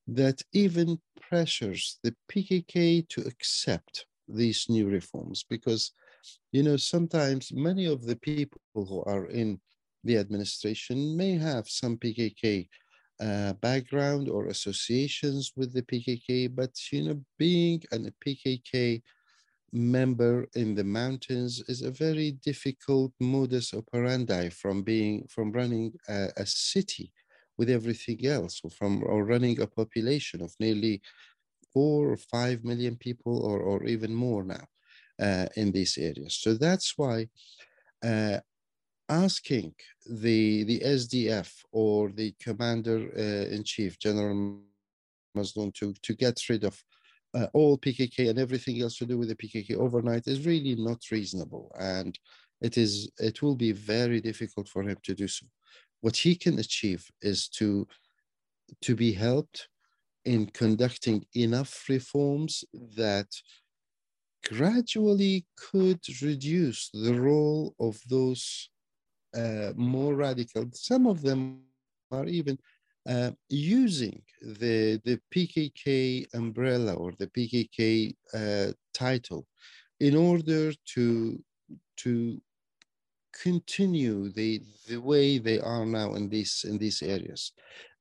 that 0.07 0.41
even 0.53 0.99
pressures 1.19 1.99
the 2.03 2.15
PKK 2.31 3.07
to 3.09 3.21
accept 3.21 4.05
these 4.35 4.65
new 4.69 4.87
reforms 4.87 5.45
because 5.49 5.91
you 6.51 6.63
know 6.63 6.77
sometimes 6.77 7.51
many 7.51 7.85
of 7.85 8.05
the 8.05 8.15
people 8.15 8.61
who 8.73 9.03
are 9.05 9.25
in 9.27 9.59
the 10.03 10.17
administration 10.17 11.15
may 11.15 11.37
have 11.37 11.67
some 11.67 11.97
PKK 11.97 12.67
uh, 13.21 13.53
background 13.53 14.27
or 14.29 14.47
associations 14.47 15.51
with 15.55 15.73
the 15.73 15.83
PKK, 15.83 16.53
but 16.53 16.71
you 16.91 17.03
know, 17.03 17.21
being 17.37 17.81
a 17.91 17.97
PKK 18.25 19.01
member 19.71 20.47
in 20.55 20.75
the 20.75 20.83
mountains 20.83 21.63
is 21.67 21.81
a 21.81 21.91
very 21.91 22.31
difficult 22.43 23.13
modus 23.19 23.73
operandi 23.73 24.49
from 24.49 24.81
being 24.81 25.25
from 25.29 25.51
running 25.51 25.93
a, 26.09 26.29
a 26.37 26.45
city 26.45 27.11
with 27.57 27.69
everything 27.69 28.25
else, 28.25 28.59
or 28.63 28.71
from 28.71 29.03
or 29.03 29.23
running 29.23 29.61
a 29.61 29.67
population 29.67 30.41
of 30.41 30.53
nearly 30.59 31.01
or 31.73 32.17
five 32.17 32.63
million 32.63 32.95
people, 32.95 33.45
or 33.45 33.59
or 33.59 33.83
even 33.85 34.13
more 34.13 34.43
now 34.43 34.65
uh, 35.21 35.47
in 35.55 35.71
these 35.71 35.97
areas. 35.97 36.35
So 36.35 36.53
that's 36.53 36.97
why. 36.97 37.27
Uh, 38.03 38.39
asking 39.09 39.73
the 40.09 40.63
the 40.63 40.79
SDF 40.79 41.51
or 41.71 42.11
the 42.11 42.33
commander 42.39 43.11
uh, 43.17 43.53
in 43.53 43.63
chief, 43.63 43.99
General 43.99 44.59
Mazloum, 45.37 45.73
to 45.73 45.93
to 46.01 46.13
get 46.15 46.39
rid 46.49 46.63
of 46.63 46.81
uh, 47.33 47.47
all 47.53 47.77
PKK 47.77 48.29
and 48.29 48.39
everything 48.39 48.81
else 48.81 48.97
to 48.97 49.05
do 49.05 49.17
with 49.17 49.29
the 49.29 49.35
PKK 49.35 49.75
overnight 49.75 50.27
is 50.27 50.45
really 50.45 50.75
not 50.75 50.99
reasonable, 51.11 51.71
and 51.79 52.17
it 52.61 52.77
is 52.77 53.11
it 53.19 53.41
will 53.41 53.55
be 53.55 53.73
very 53.73 54.21
difficult 54.21 54.67
for 54.69 54.81
him 54.81 54.97
to 55.03 55.13
do 55.13 55.27
so 55.27 55.45
what 56.01 56.17
he 56.17 56.35
can 56.35 56.59
achieve 56.59 57.09
is 57.21 57.47
to 57.47 57.87
to 58.81 58.95
be 58.95 59.11
helped 59.11 59.67
in 60.25 60.45
conducting 60.47 61.25
enough 61.35 61.85
reforms 61.89 62.63
that 62.95 63.27
gradually 64.47 65.45
could 65.55 65.99
reduce 66.21 66.89
the 66.93 67.13
role 67.13 67.75
of 67.79 67.99
those 68.09 68.69
uh, 69.35 69.71
more 69.75 70.15
radical. 70.15 70.65
Some 70.73 71.07
of 71.07 71.21
them 71.21 71.61
are 72.11 72.25
even 72.25 72.57
uh, 73.07 73.31
using 73.49 74.21
the, 74.41 75.01
the 75.05 75.19
PKK 75.33 76.27
umbrella 76.33 76.93
or 76.93 77.13
the 77.17 77.27
PKK 77.27 78.15
uh, 78.33 78.73
title 78.93 79.45
in 79.99 80.15
order 80.15 80.73
to, 80.93 81.43
to 81.97 82.41
continue 83.41 84.29
the 84.29 84.61
the 84.87 84.97
way 84.97 85.37
they 85.37 85.59
are 85.59 85.85
now 85.85 86.13
in 86.15 86.29
these 86.29 86.65
in 86.67 86.77
these 86.77 87.01
areas. 87.01 87.51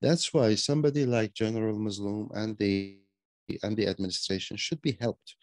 That's 0.00 0.32
why 0.34 0.54
somebody 0.54 1.06
like 1.06 1.34
General 1.34 1.76
Mazloum 1.76 2.28
and 2.34 2.56
the 2.58 2.98
and 3.62 3.76
the 3.76 3.88
administration 3.88 4.56
should 4.56 4.80
be 4.82 4.96
helped 5.00 5.36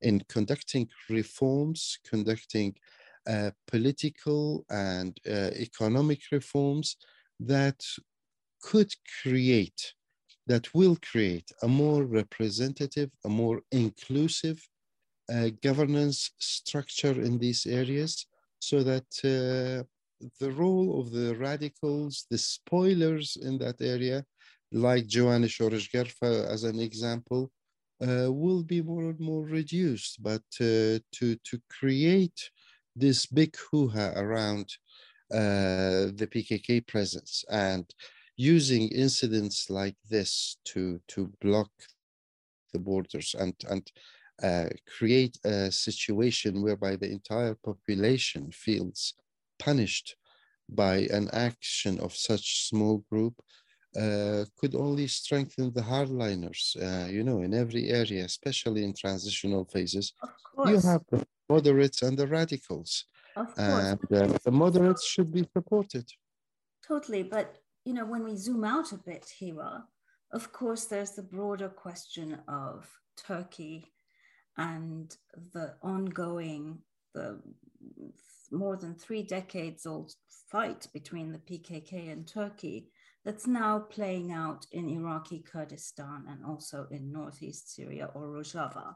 in 0.00 0.22
conducting 0.28 0.88
reforms, 1.08 1.98
conducting 2.08 2.74
uh, 3.28 3.50
political 3.66 4.64
and 4.70 5.18
uh, 5.28 5.50
economic 5.68 6.20
reforms 6.32 6.96
that 7.38 7.80
could 8.62 8.92
create, 9.22 9.94
that 10.46 10.72
will 10.74 10.96
create 11.10 11.50
a 11.62 11.68
more 11.68 12.04
representative, 12.04 13.10
a 13.24 13.28
more 13.28 13.60
inclusive 13.72 14.66
uh, 15.32 15.50
governance 15.62 16.30
structure 16.38 17.20
in 17.20 17.38
these 17.38 17.66
areas 17.66 18.26
so 18.60 18.82
that 18.82 19.08
uh, 19.24 19.82
the 20.38 20.52
role 20.52 21.00
of 21.00 21.10
the 21.10 21.34
radicals, 21.36 22.26
the 22.30 22.38
spoilers 22.38 23.36
in 23.40 23.58
that 23.58 23.80
area, 23.80 24.24
like 24.70 25.06
Joanne 25.06 25.44
Shorsh 25.44 25.88
as 26.22 26.64
an 26.64 26.78
example, 26.78 27.50
uh, 28.06 28.30
will 28.32 28.62
be 28.62 28.82
more 28.82 29.10
and 29.10 29.20
more 29.20 29.44
reduced. 29.44 30.22
But 30.22 30.44
uh, 30.60 31.00
to, 31.16 31.36
to 31.44 31.60
create 31.68 32.50
this 32.94 33.26
big 33.26 33.56
hoo-ha 33.56 34.12
around 34.16 34.68
uh, 35.32 36.12
the 36.14 36.28
PKK 36.30 36.86
presence 36.86 37.44
and 37.50 37.84
using 38.36 38.88
incidents 38.88 39.70
like 39.70 39.96
this 40.08 40.58
to, 40.66 41.00
to 41.08 41.32
block 41.40 41.70
the 42.72 42.78
borders 42.78 43.34
and, 43.38 43.54
and 43.68 43.90
uh, 44.42 44.68
create 44.98 45.38
a 45.44 45.70
situation 45.70 46.62
whereby 46.62 46.96
the 46.96 47.10
entire 47.10 47.54
population 47.54 48.50
feels 48.50 49.14
punished 49.58 50.16
by 50.68 51.08
an 51.10 51.28
action 51.32 51.98
of 52.00 52.14
such 52.14 52.68
small 52.68 53.04
group 53.10 53.34
uh, 53.96 54.44
could 54.56 54.74
only 54.74 55.06
strengthen 55.08 55.72
the 55.72 55.82
hardliners, 55.82 56.76
uh, 56.80 57.08
you 57.08 57.24
know, 57.24 57.42
in 57.42 57.52
every 57.52 57.90
area, 57.90 58.24
especially 58.24 58.84
in 58.84 58.94
transitional 58.94 59.64
phases. 59.64 60.12
You 60.64 60.78
have 60.78 61.02
the 61.10 61.26
moderates 61.48 62.02
and 62.02 62.16
the 62.16 62.26
radicals. 62.26 63.06
Of 63.36 63.54
course. 63.54 63.58
And 63.58 64.12
uh, 64.12 64.38
the 64.44 64.52
moderates 64.52 65.04
should 65.04 65.32
be 65.32 65.44
supported. 65.52 66.08
Totally. 66.86 67.24
But, 67.24 67.56
you 67.84 67.94
know, 67.94 68.06
when 68.06 68.22
we 68.22 68.36
zoom 68.36 68.64
out 68.64 68.92
a 68.92 68.96
bit, 68.96 69.26
Hiwa, 69.40 69.84
of 70.32 70.52
course, 70.52 70.84
there's 70.84 71.12
the 71.12 71.22
broader 71.22 71.68
question 71.68 72.38
of 72.46 72.88
Turkey 73.16 73.92
and 74.56 75.16
the 75.52 75.74
ongoing, 75.82 76.78
the 77.14 77.40
more 78.50 78.76
than 78.76 78.94
three 78.94 79.22
decades 79.22 79.86
old 79.86 80.12
fight 80.50 80.86
between 80.92 81.32
the 81.32 81.38
PKK 81.38 82.12
and 82.12 82.26
Turkey 82.26 82.90
that's 83.24 83.46
now 83.46 83.78
playing 83.78 84.32
out 84.32 84.66
in 84.72 84.88
Iraqi 84.88 85.40
Kurdistan 85.40 86.24
and 86.28 86.44
also 86.44 86.86
in 86.90 87.12
northeast 87.12 87.74
Syria 87.74 88.10
or 88.14 88.28
Rojava. 88.28 88.94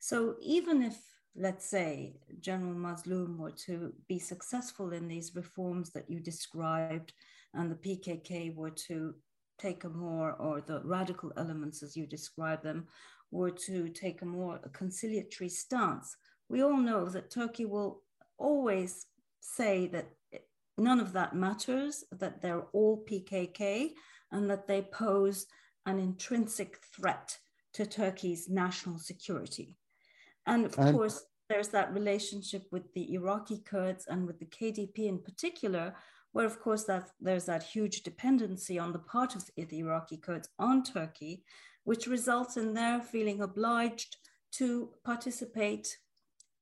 So 0.00 0.36
even 0.40 0.82
if, 0.82 0.96
let's 1.36 1.66
say, 1.66 2.16
General 2.40 2.74
Mazloum 2.74 3.36
were 3.36 3.52
to 3.66 3.92
be 4.08 4.18
successful 4.18 4.92
in 4.92 5.06
these 5.06 5.36
reforms 5.36 5.90
that 5.90 6.08
you 6.08 6.20
described, 6.20 7.12
and 7.54 7.70
the 7.70 7.76
PKK 7.76 8.54
were 8.54 8.70
to 8.88 9.14
take 9.58 9.84
a 9.84 9.88
more, 9.88 10.32
or 10.32 10.60
the 10.60 10.80
radical 10.84 11.32
elements 11.36 11.82
as 11.82 11.96
you 11.96 12.06
describe 12.06 12.62
them, 12.62 12.86
were 13.30 13.50
to 13.50 13.88
take 13.88 14.22
a 14.22 14.26
more 14.26 14.58
conciliatory 14.72 15.48
stance, 15.50 16.16
we 16.48 16.62
all 16.62 16.76
know 16.76 17.06
that 17.06 17.30
Turkey 17.30 17.66
will 17.66 18.02
always 18.38 19.06
say 19.40 19.86
that 19.88 20.08
none 20.78 21.00
of 21.00 21.12
that 21.12 21.34
matters, 21.34 22.04
that 22.12 22.40
they're 22.40 22.66
all 22.72 23.04
PKK, 23.10 23.90
and 24.32 24.48
that 24.50 24.66
they 24.66 24.82
pose 24.82 25.46
an 25.86 25.98
intrinsic 25.98 26.78
threat 26.94 27.36
to 27.74 27.84
Turkey's 27.84 28.48
national 28.48 28.98
security. 28.98 29.76
And 30.46 30.64
of 30.66 30.78
and 30.78 30.96
course, 30.96 31.24
there's 31.48 31.68
that 31.68 31.92
relationship 31.92 32.66
with 32.70 32.92
the 32.94 33.14
Iraqi 33.14 33.62
Kurds 33.64 34.06
and 34.06 34.26
with 34.26 34.38
the 34.38 34.46
KDP 34.46 35.08
in 35.08 35.18
particular, 35.18 35.94
where 36.32 36.46
of 36.46 36.60
course 36.60 36.84
that 36.84 37.10
there's 37.20 37.46
that 37.46 37.62
huge 37.62 38.02
dependency 38.02 38.78
on 38.78 38.92
the 38.92 38.98
part 38.98 39.34
of 39.34 39.44
the 39.56 39.78
Iraqi 39.78 40.16
Kurds 40.16 40.48
on 40.58 40.82
Turkey, 40.82 41.42
which 41.84 42.06
results 42.06 42.56
in 42.56 42.74
their 42.74 43.00
feeling 43.00 43.40
obliged 43.40 44.16
to 44.52 44.90
participate 45.04 45.98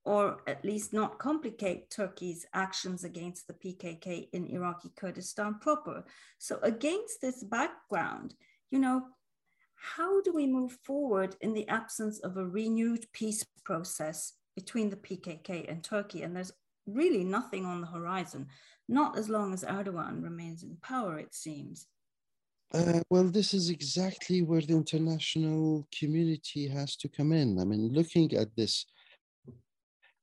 or 0.07 0.39
at 0.47 0.65
least 0.65 0.93
not 0.93 1.19
complicate 1.19 1.91
Turkey's 1.91 2.47
actions 2.55 3.03
against 3.03 3.49
the 3.49 3.55
PKK 3.55 4.29
in 4.33 4.47
Iraqi 4.47 4.93
Kurdistan 4.97 5.57
proper. 5.61 6.05
So, 6.39 6.61
against 6.63 7.21
this 7.21 7.43
background, 7.43 8.35
you 8.71 8.79
know, 8.79 9.09
how 9.75 10.21
do 10.23 10.33
we 10.33 10.47
move 10.47 10.79
forward 10.85 11.37
in 11.41 11.53
the 11.53 11.69
absence 11.69 12.21
of 12.21 12.37
a 12.37 12.47
renewed 12.47 13.07
peace 13.13 13.45
process 13.65 14.35
between 14.55 14.91
the 14.91 14.97
PKK 14.97 15.69
and 15.71 15.83
Turkey? 15.83 16.23
And 16.23 16.37
there's 16.37 16.53
really 16.87 17.25
nothing 17.25 17.64
on 17.64 17.81
the 17.81 17.87
horizon, 17.87 18.47
not 18.88 19.19
as 19.19 19.28
long 19.28 19.52
as 19.52 19.64
Erdogan 19.64 20.23
remains 20.23 20.62
in 20.62 20.76
power, 20.83 21.19
it 21.19 21.35
seems. 21.35 21.87
Uh, 22.75 23.00
well, 23.11 23.25
this 23.25 23.55
is 23.55 23.71
exactly 23.71 24.43
where 24.43 24.61
the 24.61 24.75
international 24.75 25.87
community 25.97 26.66
has 26.66 26.97
to 26.97 27.09
come 27.09 27.33
in. 27.33 27.59
I 27.61 27.64
mean, 27.64 27.93
looking 27.93 28.35
at 28.35 28.55
this, 28.57 28.87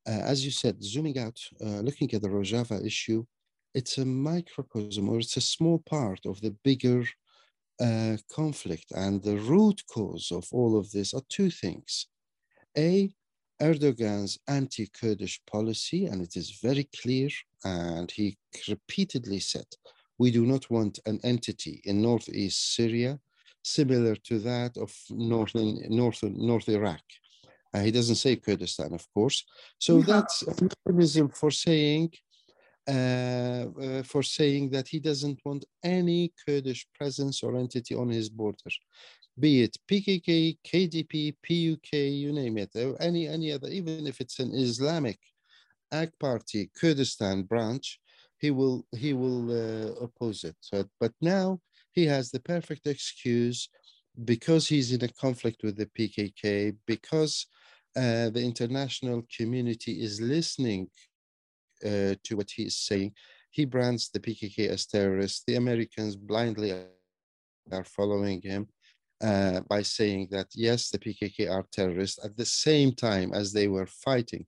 uh, 0.07 0.11
as 0.11 0.43
you 0.43 0.51
said, 0.51 0.83
zooming 0.83 1.17
out, 1.17 1.39
uh, 1.61 1.79
looking 1.79 2.13
at 2.13 2.21
the 2.21 2.27
Rojava 2.27 2.85
issue, 2.85 3.25
it's 3.73 3.97
a 3.97 4.05
microcosm 4.05 5.09
or 5.09 5.19
it's 5.19 5.37
a 5.37 5.41
small 5.41 5.79
part 5.79 6.19
of 6.25 6.41
the 6.41 6.55
bigger 6.63 7.05
uh, 7.79 8.17
conflict. 8.31 8.91
And 8.91 9.23
the 9.23 9.37
root 9.37 9.81
cause 9.91 10.31
of 10.31 10.45
all 10.51 10.77
of 10.77 10.91
this 10.91 11.13
are 11.13 11.23
two 11.29 11.49
things. 11.49 12.07
A, 12.77 13.09
Erdogan's 13.63 14.37
anti 14.47 14.87
Kurdish 14.87 15.39
policy, 15.49 16.05
and 16.05 16.21
it 16.21 16.35
is 16.35 16.59
very 16.61 16.87
clear, 17.01 17.29
and 17.63 18.11
he 18.11 18.37
repeatedly 18.67 19.39
said 19.39 19.65
we 20.17 20.31
do 20.31 20.45
not 20.45 20.69
want 20.69 20.99
an 21.05 21.19
entity 21.23 21.81
in 21.85 22.01
northeast 22.01 22.75
Syria 22.75 23.19
similar 23.63 24.15
to 24.27 24.39
that 24.39 24.77
of 24.77 24.91
northern 25.09 25.69
north 25.89 26.21
North 26.23 26.67
Iraq. 26.69 27.05
Uh, 27.73 27.79
he 27.79 27.91
doesn't 27.91 28.21
say 28.23 28.35
Kurdistan, 28.35 28.93
of 28.93 29.05
course. 29.13 29.45
So 29.79 29.97
no. 29.97 30.03
that's 30.03 30.43
a 30.43 30.53
mechanism 30.69 31.29
for 31.29 31.49
saying 31.49 32.11
uh, 32.87 33.65
uh, 33.81 34.03
for 34.03 34.21
saying 34.21 34.69
that 34.69 34.89
he 34.89 34.99
doesn't 34.99 35.39
want 35.45 35.63
any 35.83 36.33
Kurdish 36.45 36.85
presence 36.93 37.41
or 37.41 37.55
entity 37.55 37.95
on 37.95 38.09
his 38.09 38.27
border, 38.29 38.71
be 39.39 39.63
it 39.63 39.77
PKK, 39.89 40.57
KDP, 40.63 41.35
PUK, 41.41 41.93
you 41.93 42.31
name 42.31 42.57
it, 42.57 42.69
any 42.99 43.27
any 43.27 43.51
other, 43.51 43.67
even 43.67 44.05
if 44.05 44.21
it's 44.21 44.39
an 44.39 44.53
Islamic 44.53 45.19
AK 45.91 46.11
Party 46.19 46.69
Kurdistan 46.75 47.43
branch, 47.43 47.99
he 48.37 48.51
will 48.51 48.85
he 48.95 49.13
will 49.13 49.51
uh, 49.51 49.93
oppose 50.05 50.43
it. 50.43 50.55
So, 50.59 50.85
but 50.99 51.13
now 51.21 51.59
he 51.93 52.05
has 52.05 52.29
the 52.29 52.39
perfect 52.39 52.87
excuse 52.87 53.69
because 54.25 54.67
he's 54.67 54.91
in 54.91 55.03
a 55.03 55.07
conflict 55.07 55.63
with 55.63 55.77
the 55.77 55.87
PKK, 55.87 56.75
because 56.85 57.47
uh, 57.95 58.29
the 58.29 58.43
international 58.43 59.23
community 59.35 60.03
is 60.03 60.21
listening 60.21 60.87
uh, 61.83 62.13
to 62.23 62.35
what 62.35 62.51
he 62.51 62.63
is 62.63 62.77
saying. 62.77 63.13
He 63.49 63.65
brands 63.65 64.09
the 64.09 64.19
PKK 64.19 64.69
as 64.69 64.85
terrorists. 64.85 65.43
The 65.47 65.55
Americans 65.55 66.15
blindly 66.15 66.73
are 67.71 67.83
following 67.83 68.41
him 68.41 68.67
uh, 69.23 69.61
by 69.69 69.81
saying 69.81 70.27
that 70.31 70.47
yes, 70.53 70.89
the 70.89 70.99
PKK 70.99 71.49
are 71.49 71.65
terrorists 71.71 72.23
at 72.23 72.35
the 72.35 72.45
same 72.45 72.91
time 72.91 73.33
as 73.33 73.51
they 73.51 73.67
were 73.67 73.87
fighting 73.87 74.45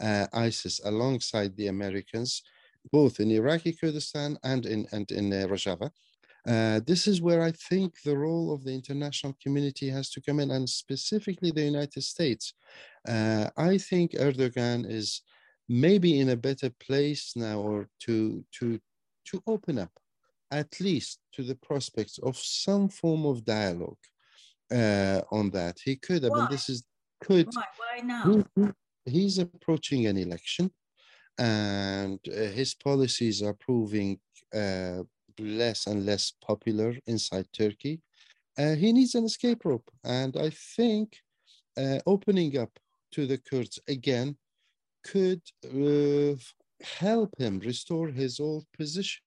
uh, 0.00 0.26
ISIS 0.32 0.80
alongside 0.84 1.56
the 1.56 1.68
Americans 1.68 2.42
both 2.92 3.20
in 3.20 3.30
Iraqi 3.30 3.72
Kurdistan 3.72 4.38
and 4.44 4.66
in, 4.66 4.86
and 4.92 5.10
in 5.10 5.32
uh, 5.32 5.46
Rojava. 5.46 5.90
Uh, 6.46 6.80
this 6.86 7.08
is 7.08 7.20
where 7.20 7.42
I 7.42 7.50
think 7.50 8.02
the 8.02 8.16
role 8.16 8.54
of 8.54 8.62
the 8.62 8.72
international 8.72 9.36
community 9.42 9.88
has 9.90 10.10
to 10.10 10.20
come 10.20 10.38
in, 10.38 10.52
and 10.52 10.68
specifically 10.68 11.50
the 11.50 11.62
United 11.64 12.04
States. 12.04 12.54
Uh, 13.08 13.50
I 13.56 13.78
think 13.78 14.12
Erdogan 14.12 14.88
is 14.88 15.22
maybe 15.68 16.20
in 16.20 16.28
a 16.28 16.36
better 16.36 16.70
place 16.78 17.32
now, 17.34 17.58
or 17.58 17.88
to 18.00 18.44
to 18.58 18.78
to 19.24 19.42
open 19.48 19.80
up, 19.80 19.90
at 20.50 20.80
least 20.80 21.20
to 21.32 21.42
the 21.42 21.56
prospects 21.56 22.18
of 22.18 22.36
some 22.36 22.88
form 22.88 23.26
of 23.26 23.44
dialogue 23.44 23.98
uh, 24.72 25.20
on 25.30 25.50
that. 25.50 25.76
He 25.84 25.96
could. 25.96 26.24
I 26.24 26.28
Why? 26.28 26.38
mean, 26.38 26.48
this 26.50 26.68
is 26.68 26.84
could. 27.20 27.48
Why? 27.52 27.64
Why 27.76 28.02
now? 28.04 28.44
He, 29.04 29.10
he's 29.10 29.38
approaching 29.38 30.06
an 30.06 30.16
election 30.16 30.70
and 31.38 32.18
uh, 32.28 32.46
his 32.52 32.74
policies 32.74 33.42
are 33.42 33.54
proving 33.54 34.18
uh, 34.54 35.02
less 35.38 35.86
and 35.86 36.06
less 36.06 36.32
popular 36.44 36.94
inside 37.06 37.46
Turkey. 37.52 38.00
Uh, 38.58 38.74
he 38.74 38.92
needs 38.92 39.14
an 39.14 39.24
escape 39.24 39.64
rope, 39.64 39.90
and 40.04 40.36
I 40.36 40.50
think 40.50 41.18
uh, 41.76 41.98
opening 42.06 42.56
up 42.56 42.70
to 43.12 43.26
the 43.26 43.38
Kurds 43.38 43.78
again 43.86 44.36
could 45.04 45.42
uh, 45.64 46.36
help 46.82 47.30
him 47.38 47.58
restore 47.60 48.08
his 48.08 48.40
old 48.40 48.64
position. 48.76 49.22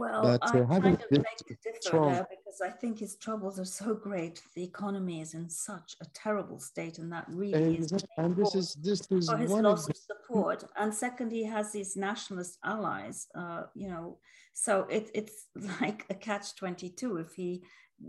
Well, 0.00 0.22
but, 0.22 0.40
I 0.42 0.60
uh, 0.60 0.66
kind 0.66 0.86
of 0.86 1.10
beg 1.10 1.24
to 1.48 1.56
differ 1.62 2.06
there 2.06 2.26
because 2.30 2.62
I 2.64 2.70
think 2.70 2.98
his 2.98 3.16
troubles 3.16 3.60
are 3.60 3.66
so 3.66 3.92
great. 3.92 4.40
The 4.54 4.64
economy 4.64 5.20
is 5.20 5.34
in 5.34 5.50
such 5.50 5.94
a 6.00 6.06
terrible 6.14 6.58
state, 6.58 6.96
and 6.96 7.12
that 7.12 7.26
really 7.28 7.52
and, 7.52 7.78
is. 7.78 7.92
And 8.16 8.34
this 8.34 8.54
is 8.54 8.74
this 8.76 9.06
is 9.10 9.28
for 9.28 9.36
his 9.36 9.50
loss 9.50 9.90
of, 9.90 9.96
support. 9.96 10.64
And 10.76 10.94
second, 10.94 11.32
he 11.32 11.44
has 11.44 11.72
these 11.72 11.98
nationalist 11.98 12.56
allies. 12.64 13.26
Uh, 13.34 13.64
you 13.74 13.88
know, 13.88 14.16
so 14.54 14.86
it, 14.88 15.10
it's 15.14 15.48
like 15.82 16.06
a 16.08 16.14
catch 16.14 16.56
twenty 16.56 16.88
two. 16.88 17.18
If 17.18 17.34
he 17.34 17.62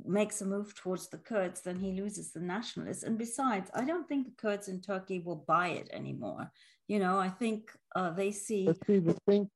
makes 0.06 0.39
a 0.39 0.45
move 0.45 0.73
towards 0.73 1.10
the 1.10 1.17
Kurds, 1.17 1.60
then 1.60 1.77
he 1.77 1.91
loses 1.91 2.32
the 2.32 2.39
nationalists. 2.39 3.04
And 3.04 3.17
besides, 3.17 3.69
I 3.75 3.84
don't 3.84 4.08
think 4.08 4.27
the 4.27 4.41
Kurds 4.41 4.69
in 4.69 4.80
Turkey 4.80 5.19
will 5.19 5.43
buy 5.45 5.67
it 5.69 5.89
anymore. 5.91 6.49
You 6.88 6.99
know, 6.99 7.19
I 7.19 7.27
think 7.27 7.69
uh, 7.97 8.12
they 8.12 8.32
see. 8.32 8.69
see 8.88 8.99
the 8.99 9.17
thing 9.27 9.49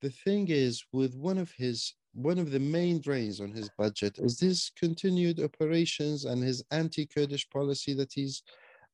the 0.00 0.10
thing 0.10 0.48
is 0.48 0.84
with 0.92 1.14
one 1.14 1.38
of 1.38 1.50
his 1.52 1.94
one 2.12 2.38
of 2.38 2.50
the 2.50 2.58
main 2.58 3.00
drains 3.00 3.40
on 3.40 3.52
his 3.52 3.70
budget 3.78 4.18
is 4.18 4.36
this 4.36 4.70
continued 4.76 5.38
operations 5.40 6.24
and 6.24 6.42
his 6.42 6.64
anti-kurdish 6.72 7.48
policy 7.50 7.94
that 7.94 8.12
he's 8.12 8.42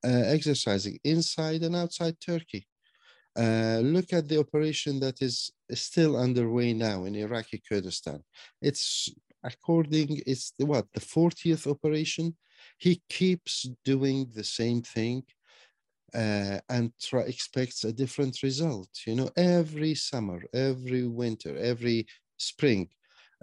uh, 0.04 0.24
exercising 0.26 0.98
inside 1.04 1.62
and 1.62 1.74
outside 1.74 2.20
turkey. 2.20 2.66
Uh, 3.38 3.80
look 3.82 4.12
at 4.12 4.28
the 4.28 4.38
operation 4.38 5.00
that 5.00 5.22
is 5.22 5.50
still 5.72 6.16
underway 6.16 6.72
now 6.72 7.04
in 7.04 7.14
iraqi 7.14 7.62
kurdistan. 7.66 8.22
It's 8.60 9.10
according 9.42 10.22
it's 10.26 10.52
the, 10.58 10.66
what 10.66 10.86
the 10.92 11.00
40th 11.00 11.66
operation? 11.66 12.36
He 12.78 13.02
keeps 13.08 13.68
doing 13.84 14.30
the 14.34 14.44
same 14.44 14.82
thing 14.82 15.22
uh, 16.14 16.58
and 16.68 16.92
try, 17.00 17.22
expects 17.22 17.84
a 17.84 17.92
different 17.92 18.42
result. 18.42 18.88
You 19.06 19.16
know, 19.16 19.30
every 19.36 19.94
summer, 19.94 20.42
every 20.54 21.06
winter, 21.06 21.56
every 21.56 22.06
spring, 22.38 22.88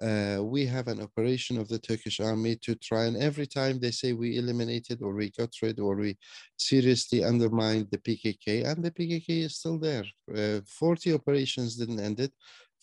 uh, 0.02 0.39
we 0.41 0.65
have 0.65 0.88
an 0.88 1.02
operation 1.02 1.60
of 1.60 1.67
the 1.67 1.78
Turkish 1.78 2.19
army 2.19 2.56
to 2.56 2.73
try 2.76 3.06
and 3.06 3.15
every 3.15 3.45
time 3.45 3.80
they 3.80 3.91
say 3.91 4.13
we 4.13 4.38
eliminated 4.38 5.02
or 5.04 5.13
we 5.13 5.30
got 5.32 5.49
rid 5.62 5.80
or 5.80 5.95
we 5.95 6.17
seriously 6.58 7.23
undermined 7.23 7.88
the 7.91 7.99
PKK 7.99 8.65
and 8.65 8.84
the 8.84 8.89
PKK 8.91 9.43
is 9.45 9.56
still 9.56 9.78
there. 9.78 10.06
Uh, 10.36 10.62
40 10.65 11.13
operations 11.13 11.76
didn't 11.76 11.99
end 11.99 12.19
it. 12.19 12.34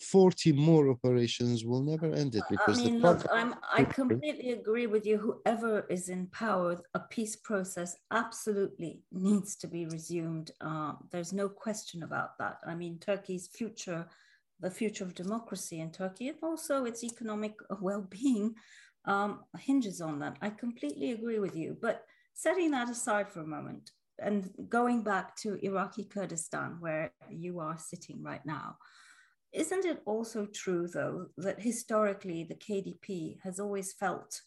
40 0.01 0.53
more 0.53 0.89
operations 0.89 1.63
will 1.63 1.83
never 1.83 2.07
end 2.07 2.35
it 2.35 2.43
because 2.49 2.79
I 2.79 2.83
mean, 2.83 2.99
look, 3.01 3.25
I'm, 3.31 3.55
I 3.71 3.83
completely 3.83 4.51
agree 4.51 4.87
with 4.87 5.05
you. 5.05 5.17
Whoever 5.17 5.85
is 5.89 6.09
in 6.09 6.27
power, 6.27 6.81
a 6.93 6.99
peace 6.99 7.35
process 7.35 7.95
absolutely 8.11 9.03
needs 9.11 9.55
to 9.57 9.67
be 9.67 9.85
resumed. 9.85 10.51
Uh, 10.59 10.93
there's 11.11 11.33
no 11.33 11.47
question 11.47 12.03
about 12.03 12.37
that. 12.39 12.57
I 12.65 12.75
mean, 12.75 12.97
Turkey's 12.99 13.47
future, 13.47 14.07
the 14.59 14.71
future 14.71 15.03
of 15.03 15.15
democracy 15.15 15.79
in 15.79 15.91
Turkey, 15.91 16.29
and 16.29 16.37
also 16.41 16.85
its 16.85 17.03
economic 17.03 17.55
well-being 17.81 18.55
um, 19.05 19.41
hinges 19.59 20.01
on 20.01 20.19
that. 20.19 20.37
I 20.41 20.49
completely 20.49 21.11
agree 21.11 21.39
with 21.39 21.55
you. 21.55 21.77
But 21.79 22.05
setting 22.33 22.71
that 22.71 22.89
aside 22.89 23.29
for 23.29 23.41
a 23.41 23.47
moment 23.47 23.91
and 24.19 24.49
going 24.69 25.03
back 25.03 25.35
to 25.37 25.63
Iraqi 25.65 26.05
Kurdistan, 26.05 26.77
where 26.79 27.11
you 27.29 27.59
are 27.59 27.77
sitting 27.77 28.21
right 28.23 28.45
now, 28.45 28.77
isn't 29.53 29.85
it 29.85 30.01
also 30.05 30.45
true, 30.45 30.87
though, 30.87 31.27
that 31.37 31.61
historically 31.61 32.43
the 32.43 32.55
KDP 32.55 33.37
has 33.43 33.59
always 33.59 33.93
felt 33.93 34.41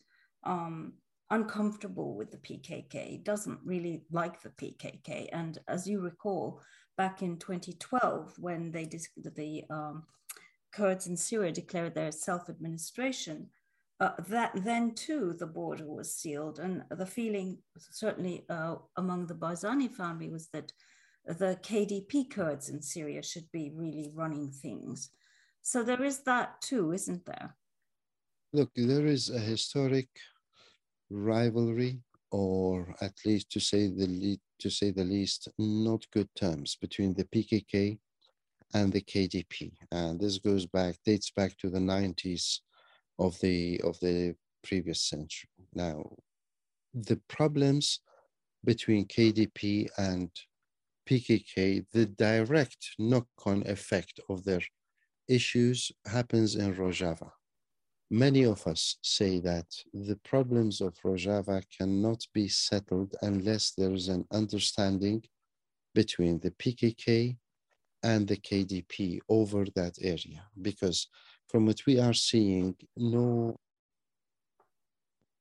um, 0.44 0.94
uncomfortable 1.30 2.14
with 2.14 2.30
the 2.30 2.38
PKK, 2.38 3.22
doesn't 3.22 3.58
really 3.64 4.04
like 4.10 4.40
the 4.40 4.50
PKK? 4.50 5.28
And 5.32 5.58
as 5.68 5.86
you 5.86 6.00
recall, 6.00 6.60
back 6.96 7.22
in 7.22 7.38
2012, 7.38 8.34
when 8.38 8.70
they 8.70 8.88
the 9.36 9.64
um, 9.70 10.04
Kurds 10.72 11.06
in 11.06 11.16
Syria 11.16 11.52
declared 11.52 11.94
their 11.94 12.10
self 12.10 12.48
administration, 12.48 13.48
uh, 14.00 14.10
that 14.28 14.52
then 14.64 14.94
too 14.94 15.34
the 15.38 15.46
border 15.46 15.86
was 15.86 16.14
sealed. 16.14 16.58
And 16.58 16.82
the 16.90 17.06
feeling, 17.06 17.58
certainly 17.78 18.44
uh, 18.48 18.76
among 18.96 19.26
the 19.26 19.34
Barzani 19.34 19.90
family, 19.90 20.30
was 20.30 20.48
that 20.48 20.72
the 21.26 21.58
KDP 21.62 22.30
Kurds 22.30 22.68
in 22.68 22.82
Syria 22.82 23.22
should 23.22 23.50
be 23.52 23.70
really 23.74 24.10
running 24.14 24.50
things. 24.50 25.10
So 25.62 25.82
there 25.82 26.04
is 26.04 26.20
that 26.24 26.60
too, 26.60 26.92
isn't 26.92 27.24
there? 27.24 27.56
Look, 28.52 28.70
there 28.76 29.06
is 29.06 29.30
a 29.30 29.38
historic 29.38 30.08
rivalry, 31.10 32.02
or 32.30 32.94
at 33.00 33.14
least 33.24 33.50
to 33.52 33.60
say 33.60 33.88
the 33.88 34.38
to 34.60 34.70
say 34.70 34.90
the 34.90 35.04
least, 35.04 35.48
not 35.58 36.04
good 36.12 36.28
terms 36.36 36.76
between 36.80 37.14
the 37.14 37.24
PKK 37.24 37.98
and 38.74 38.92
the 38.92 39.00
KDP. 39.00 39.72
And 39.90 40.20
this 40.20 40.38
goes 40.38 40.66
back, 40.66 40.96
dates 41.04 41.30
back 41.30 41.56
to 41.58 41.70
the 41.70 41.78
90s 41.78 42.60
of 43.18 43.38
the 43.40 43.80
of 43.82 43.98
the 44.00 44.34
previous 44.62 45.02
century. 45.02 45.50
Now, 45.74 46.16
the 46.92 47.20
problems 47.28 48.00
between 48.64 49.06
KDP 49.06 49.88
and 49.98 50.30
PKK, 51.08 51.84
the 51.92 52.06
direct 52.06 52.94
knock-on 52.98 53.66
effect 53.66 54.20
of 54.28 54.44
their 54.44 54.62
issues 55.28 55.92
happens 56.06 56.56
in 56.56 56.74
Rojava. 56.74 57.30
Many 58.10 58.44
of 58.44 58.66
us 58.66 58.96
say 59.02 59.40
that 59.40 59.66
the 59.92 60.16
problems 60.24 60.80
of 60.80 60.94
Rojava 61.04 61.62
cannot 61.76 62.24
be 62.32 62.48
settled 62.48 63.14
unless 63.22 63.72
there 63.72 63.92
is 63.92 64.08
an 64.08 64.26
understanding 64.30 65.24
between 65.94 66.38
the 66.40 66.50
PKK 66.52 67.36
and 68.02 68.28
the 68.28 68.36
KDP 68.36 69.20
over 69.28 69.64
that 69.74 69.94
area. 70.00 70.44
Because 70.60 71.08
from 71.48 71.66
what 71.66 71.80
we 71.86 71.98
are 71.98 72.12
seeing, 72.12 72.76
no 72.96 73.56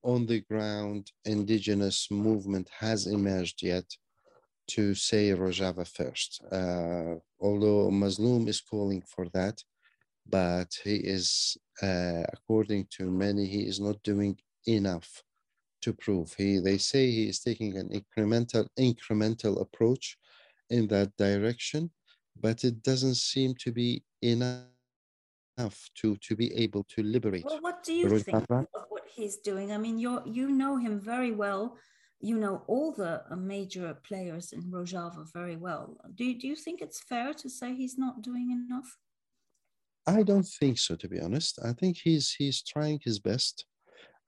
on 0.03 0.25
the 0.25 0.41
ground 0.41 1.11
indigenous 1.25 2.09
movement 2.11 2.69
has 2.79 3.07
emerged 3.07 3.63
yet 3.63 3.85
to 4.67 4.93
say 4.93 5.29
Rojava 5.29 5.87
first. 5.87 6.41
Uh, 6.51 7.15
although 7.39 7.89
Mazloum 7.89 8.47
is 8.47 8.61
calling 8.61 9.03
for 9.07 9.27
that, 9.33 9.61
but 10.25 10.69
he 10.83 10.95
is, 10.95 11.57
uh, 11.81 12.23
according 12.31 12.87
to 12.97 13.11
many, 13.11 13.45
he 13.45 13.63
is 13.67 13.79
not 13.79 14.01
doing 14.03 14.37
enough 14.67 15.23
to 15.81 15.93
prove. 15.93 16.33
He, 16.37 16.59
they 16.59 16.77
say 16.77 17.11
he 17.11 17.27
is 17.29 17.39
taking 17.39 17.77
an 17.77 17.89
incremental, 17.89 18.67
incremental 18.79 19.61
approach 19.61 20.17
in 20.69 20.87
that 20.87 21.15
direction, 21.17 21.91
but 22.39 22.63
it 22.63 22.81
doesn't 22.83 23.15
seem 23.15 23.53
to 23.55 23.71
be 23.71 24.03
enough 24.21 24.67
to 25.95 26.15
to 26.17 26.35
be 26.35 26.53
able 26.55 26.83
to 26.95 27.03
liberate. 27.03 27.45
Well, 27.45 27.59
what 27.61 27.83
do 27.83 27.93
you 27.93 28.07
Rojava. 28.07 28.47
think 28.47 28.69
of 28.73 28.85
what 28.89 29.03
he's 29.07 29.37
doing? 29.37 29.71
I 29.71 29.77
mean, 29.77 29.99
you 29.99 30.21
you 30.25 30.49
know 30.49 30.77
him 30.77 30.99
very 30.99 31.31
well. 31.31 31.77
You 32.23 32.37
know 32.37 32.63
all 32.67 32.93
the 32.93 33.21
uh, 33.29 33.35
major 33.35 33.97
players 34.07 34.53
in 34.53 34.61
Rojava 34.71 35.25
very 35.33 35.57
well. 35.57 35.97
Do, 36.15 36.33
do 36.33 36.47
you 36.47 36.55
think 36.55 36.81
it's 36.81 37.01
fair 37.01 37.33
to 37.33 37.49
say 37.49 37.75
he's 37.75 37.97
not 37.97 38.21
doing 38.21 38.49
enough? 38.49 38.97
I 40.07 40.23
don't 40.23 40.47
think 40.59 40.79
so, 40.79 40.95
to 40.95 41.09
be 41.09 41.19
honest. 41.19 41.59
I 41.69 41.73
think 41.73 41.97
he's 41.97 42.31
he's 42.31 42.63
trying 42.63 43.01
his 43.03 43.19
best, 43.19 43.65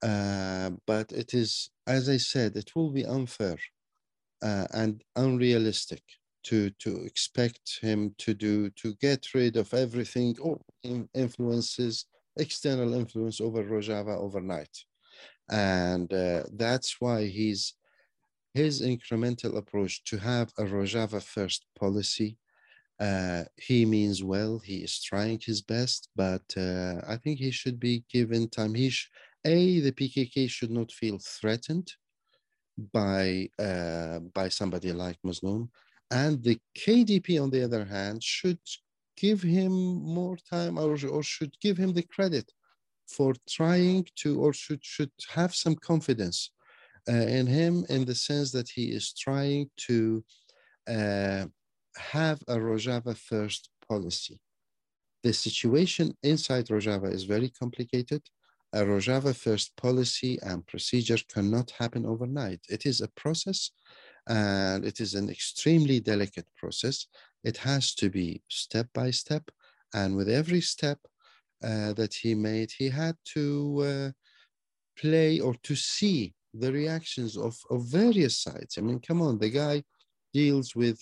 uh, 0.02 0.72
but 0.86 1.10
it 1.10 1.32
is, 1.32 1.70
as 1.86 2.10
I 2.10 2.18
said, 2.18 2.54
it 2.56 2.76
will 2.76 2.90
be 2.90 3.06
unfair 3.06 3.56
uh, 4.42 4.66
and 4.74 5.02
unrealistic 5.16 6.02
to 6.48 6.68
to 6.84 7.02
expect 7.04 7.78
him 7.80 8.14
to 8.18 8.34
do 8.34 8.68
to 8.82 8.94
get 9.00 9.22
rid 9.34 9.56
of 9.56 9.72
everything 9.72 10.36
or 10.42 10.60
influences 11.14 12.04
external 12.38 12.92
influence 12.92 13.40
over 13.40 13.64
Rojava 13.64 14.18
overnight, 14.18 14.84
and 15.50 16.12
uh, 16.12 16.42
that's 16.52 17.00
why 17.00 17.24
he's 17.24 17.72
his 18.56 18.82
incremental 18.82 19.56
approach 19.56 19.94
to 20.04 20.16
have 20.18 20.48
a 20.58 20.64
Rojava 20.64 21.22
first 21.22 21.64
policy 21.78 22.30
uh, 23.00 23.44
he 23.56 23.84
means 23.84 24.24
well. 24.24 24.58
He 24.58 24.78
is 24.78 25.02
trying 25.02 25.40
his 25.44 25.60
best, 25.62 26.08
but 26.16 26.44
uh, 26.56 27.02
I 27.06 27.16
think 27.16 27.38
he 27.38 27.50
should 27.50 27.78
be 27.78 28.04
given 28.10 28.48
time. 28.48 28.74
He 28.74 28.90
sh- 28.90 29.10
a 29.44 29.80
the 29.80 29.92
PKK 29.92 30.48
should 30.48 30.70
not 30.70 30.90
feel 30.92 31.18
threatened 31.20 31.88
by 32.92 33.48
uh, 33.58 34.20
by 34.34 34.48
somebody 34.48 34.92
like 34.92 35.18
Mazloum, 35.24 35.68
and 36.10 36.42
the 36.42 36.58
KDP 36.76 37.38
on 37.42 37.50
the 37.50 37.64
other 37.64 37.84
hand 37.84 38.22
should 38.22 38.58
give 39.16 39.42
him 39.42 39.72
more 39.72 40.36
time 40.36 40.78
or, 40.78 40.96
or 41.06 41.22
should 41.22 41.58
give 41.60 41.76
him 41.78 41.92
the 41.94 42.02
credit 42.02 42.52
for 43.08 43.34
trying 43.48 44.06
to 44.16 44.40
or 44.40 44.52
should 44.52 44.84
should 44.84 45.12
have 45.34 45.54
some 45.54 45.76
confidence 45.76 46.50
in 47.12 47.46
him 47.46 47.84
in 47.88 48.04
the 48.04 48.14
sense 48.14 48.50
that 48.52 48.68
he 48.68 48.86
is 48.86 49.12
trying 49.12 49.70
to 49.76 50.24
uh, 50.88 51.46
have 51.96 52.42
a 52.48 52.56
Rojava 52.56 53.16
first 53.16 53.70
policy. 53.88 54.40
The 55.22 55.32
situation 55.32 56.16
inside 56.22 56.66
Rojava 56.66 57.12
is 57.12 57.24
very 57.24 57.48
complicated. 57.48 58.22
A 58.72 58.80
Rojava 58.80 59.34
first 59.34 59.76
policy 59.76 60.38
and 60.42 60.66
procedure 60.66 61.18
cannot 61.28 61.70
happen 61.70 62.04
overnight. 62.04 62.60
It 62.68 62.86
is 62.86 63.00
a 63.00 63.08
process 63.08 63.70
and 64.28 64.84
it 64.84 65.00
is 65.00 65.14
an 65.14 65.30
extremely 65.30 66.00
delicate 66.00 66.46
process. 66.56 67.06
It 67.44 67.56
has 67.58 67.94
to 67.94 68.10
be 68.10 68.42
step 68.48 68.88
by 68.92 69.10
step. 69.10 69.50
And 69.94 70.16
with 70.16 70.28
every 70.28 70.60
step 70.60 70.98
uh, 71.62 71.92
that 71.94 72.14
he 72.14 72.34
made, 72.34 72.72
he 72.76 72.88
had 72.90 73.16
to 73.34 73.82
uh, 73.82 74.10
play 75.00 75.40
or 75.40 75.54
to 75.62 75.74
see 75.74 76.34
the 76.60 76.72
reactions 76.72 77.36
of, 77.36 77.56
of 77.70 77.86
various 77.86 78.38
sides. 78.38 78.78
I 78.78 78.80
mean, 78.80 79.00
come 79.00 79.22
on, 79.22 79.38
the 79.38 79.50
guy 79.50 79.82
deals 80.32 80.74
with 80.74 80.98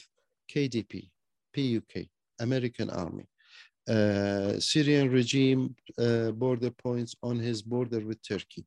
KDP, 0.53 1.11
PUK, 1.55 2.09
American 2.41 2.91
Army, 2.91 3.27
uh, 3.89 4.59
Syrian 4.59 5.11
regime 5.11 5.75
uh, 5.99 6.31
border 6.31 6.71
points 6.71 7.15
on 7.23 7.39
his 7.39 7.63
border 7.63 8.01
with 8.01 8.27
Turkey. 8.27 8.65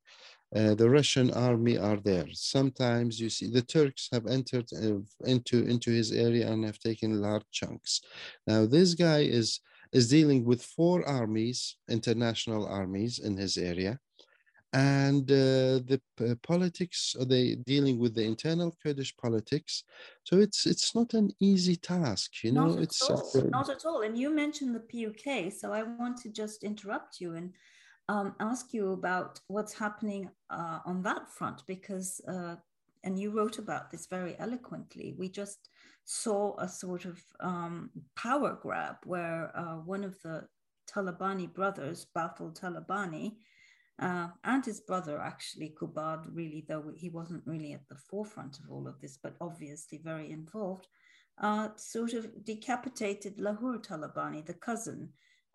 Uh, 0.55 0.75
the 0.75 0.89
Russian 0.89 1.31
army 1.31 1.77
are 1.77 1.97
there. 1.97 2.27
Sometimes 2.31 3.19
you 3.19 3.29
see 3.29 3.49
the 3.49 3.61
Turks 3.61 4.07
have 4.13 4.27
entered 4.27 4.67
uh, 4.73 4.99
into 5.25 5.65
into 5.65 5.91
his 5.91 6.11
area 6.11 6.49
and 6.49 6.63
have 6.63 6.79
taken 6.79 7.21
large 7.21 7.43
chunks. 7.51 8.01
Now 8.45 8.65
this 8.65 8.93
guy 8.93 9.21
is 9.21 9.59
is 9.91 10.09
dealing 10.09 10.45
with 10.45 10.63
four 10.63 11.05
armies, 11.07 11.77
international 11.89 12.65
armies 12.65 13.19
in 13.19 13.35
his 13.35 13.57
area, 13.57 13.99
and 14.73 15.31
uh, 15.31 15.79
the 15.89 16.01
uh, 16.19 16.35
politics 16.43 17.15
are 17.19 17.25
they 17.25 17.55
dealing 17.65 17.99
with 17.99 18.15
the 18.15 18.23
internal 18.23 18.75
kurdish 18.83 19.15
politics? 19.17 19.83
So 20.23 20.37
it's 20.37 20.65
it's 20.65 20.93
not 20.93 21.13
an 21.13 21.31
easy 21.39 21.75
task 21.75 22.43
you 22.43 22.51
know? 22.51 22.67
Not 22.67 22.79
it's 22.79 23.01
at 23.09 23.15
all. 23.15 23.31
Uh, 23.35 23.41
not 23.49 23.69
at 23.69 23.85
all. 23.85 24.01
And 24.01 24.17
you 24.17 24.29
mentioned 24.29 24.75
the 24.75 24.79
puk 24.79 25.53
so 25.53 25.71
i 25.71 25.83
want 25.83 26.17
to 26.17 26.29
just 26.29 26.63
interrupt 26.63 27.21
you 27.21 27.35
and 27.35 27.53
um, 28.09 28.35
ask 28.39 28.73
you 28.73 28.91
about 28.91 29.39
what's 29.47 29.73
happening 29.73 30.29
uh, 30.49 30.79
on 30.85 31.01
that 31.03 31.29
front 31.29 31.63
because 31.67 32.21
uh, 32.27 32.55
and 33.03 33.17
you 33.17 33.31
wrote 33.31 33.57
about 33.57 33.89
this 33.89 34.05
very 34.07 34.35
eloquently. 34.39 35.15
We 35.17 35.29
just 35.29 35.69
saw 36.05 36.57
a 36.57 36.67
sort 36.67 37.05
of 37.05 37.21
um, 37.39 37.89
power 38.15 38.57
grab 38.61 38.97
where 39.05 39.51
uh, 39.57 39.75
one 39.75 40.03
of 40.03 40.21
the 40.21 40.47
talabani 40.89 41.53
brothers 41.53 42.07
Bafel 42.15 42.57
talabani 42.57 43.35
uh, 43.99 44.27
and 44.43 44.63
his 44.63 44.79
brother, 44.81 45.19
actually, 45.19 45.73
Kubad, 45.79 46.25
really, 46.31 46.65
though 46.67 46.91
he 46.95 47.09
wasn't 47.09 47.43
really 47.45 47.73
at 47.73 47.87
the 47.89 47.95
forefront 47.95 48.59
of 48.59 48.69
all 48.69 48.87
of 48.87 48.99
this, 49.01 49.17
but 49.21 49.35
obviously 49.41 49.99
very 50.03 50.31
involved, 50.31 50.87
uh, 51.41 51.69
sort 51.77 52.13
of 52.13 52.43
decapitated 52.43 53.37
Lahur 53.37 53.83
Talabani, 53.83 54.45
the 54.45 54.53
cousin, 54.53 55.09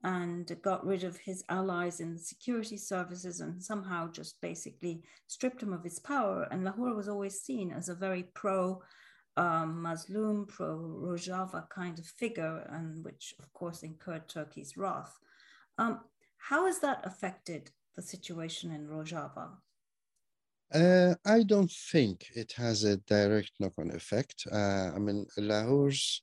and 0.04 0.50
got 0.62 0.84
rid 0.84 1.04
of 1.04 1.16
his 1.16 1.44
allies 1.48 2.00
in 2.00 2.12
the 2.12 2.18
security 2.18 2.76
services 2.76 3.40
and 3.40 3.62
somehow 3.62 4.10
just 4.10 4.40
basically 4.40 5.04
stripped 5.28 5.62
him 5.62 5.72
of 5.72 5.84
his 5.84 6.00
power. 6.00 6.48
And 6.50 6.66
Lahur 6.66 6.96
was 6.96 7.08
always 7.08 7.40
seen 7.40 7.70
as 7.70 7.88
a 7.88 7.94
very 7.94 8.24
pro 8.34 8.82
um, 9.36 9.84
Mazloum, 9.86 10.48
pro 10.48 10.76
Rojava 10.76 11.68
kind 11.68 11.98
of 11.98 12.06
figure, 12.06 12.66
and 12.70 13.04
which, 13.04 13.34
of 13.38 13.52
course, 13.52 13.84
incurred 13.84 14.28
Turkey's 14.28 14.76
wrath. 14.76 15.16
Um, 15.78 16.00
how 16.38 16.66
has 16.66 16.80
that 16.80 17.06
affected 17.06 17.70
the 17.96 18.02
situation 18.02 18.70
in 18.72 18.88
Rojava? 18.88 19.50
Uh, 20.74 21.14
I 21.24 21.42
don't 21.42 21.70
think 21.70 22.28
it 22.34 22.52
has 22.52 22.84
a 22.84 22.96
direct 22.96 23.52
knock-on 23.60 23.90
effect. 23.90 24.46
Uh, 24.50 24.90
I 24.94 24.98
mean, 24.98 25.26
Lahur's 25.36 26.22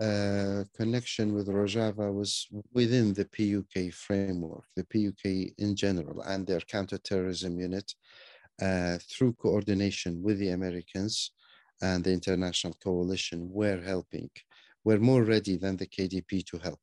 uh, 0.00 0.64
connection 0.76 1.34
with 1.34 1.48
Rojava 1.48 2.12
was 2.12 2.46
within 2.72 3.12
the 3.12 3.24
PUK 3.24 3.92
framework, 3.92 4.64
the 4.76 4.84
PUK 4.84 5.52
in 5.58 5.74
general, 5.74 6.22
and 6.22 6.46
their 6.46 6.60
counterterrorism 6.60 7.58
unit 7.58 7.92
uh, 8.62 8.98
through 9.10 9.32
coordination 9.34 10.22
with 10.22 10.38
the 10.38 10.50
Americans 10.50 11.32
and 11.82 12.04
the 12.04 12.12
international 12.12 12.74
coalition 12.82 13.50
were 13.50 13.80
helping, 13.80 14.30
were 14.84 14.98
more 14.98 15.24
ready 15.24 15.56
than 15.56 15.76
the 15.76 15.86
KDP 15.86 16.44
to 16.46 16.58
help. 16.58 16.80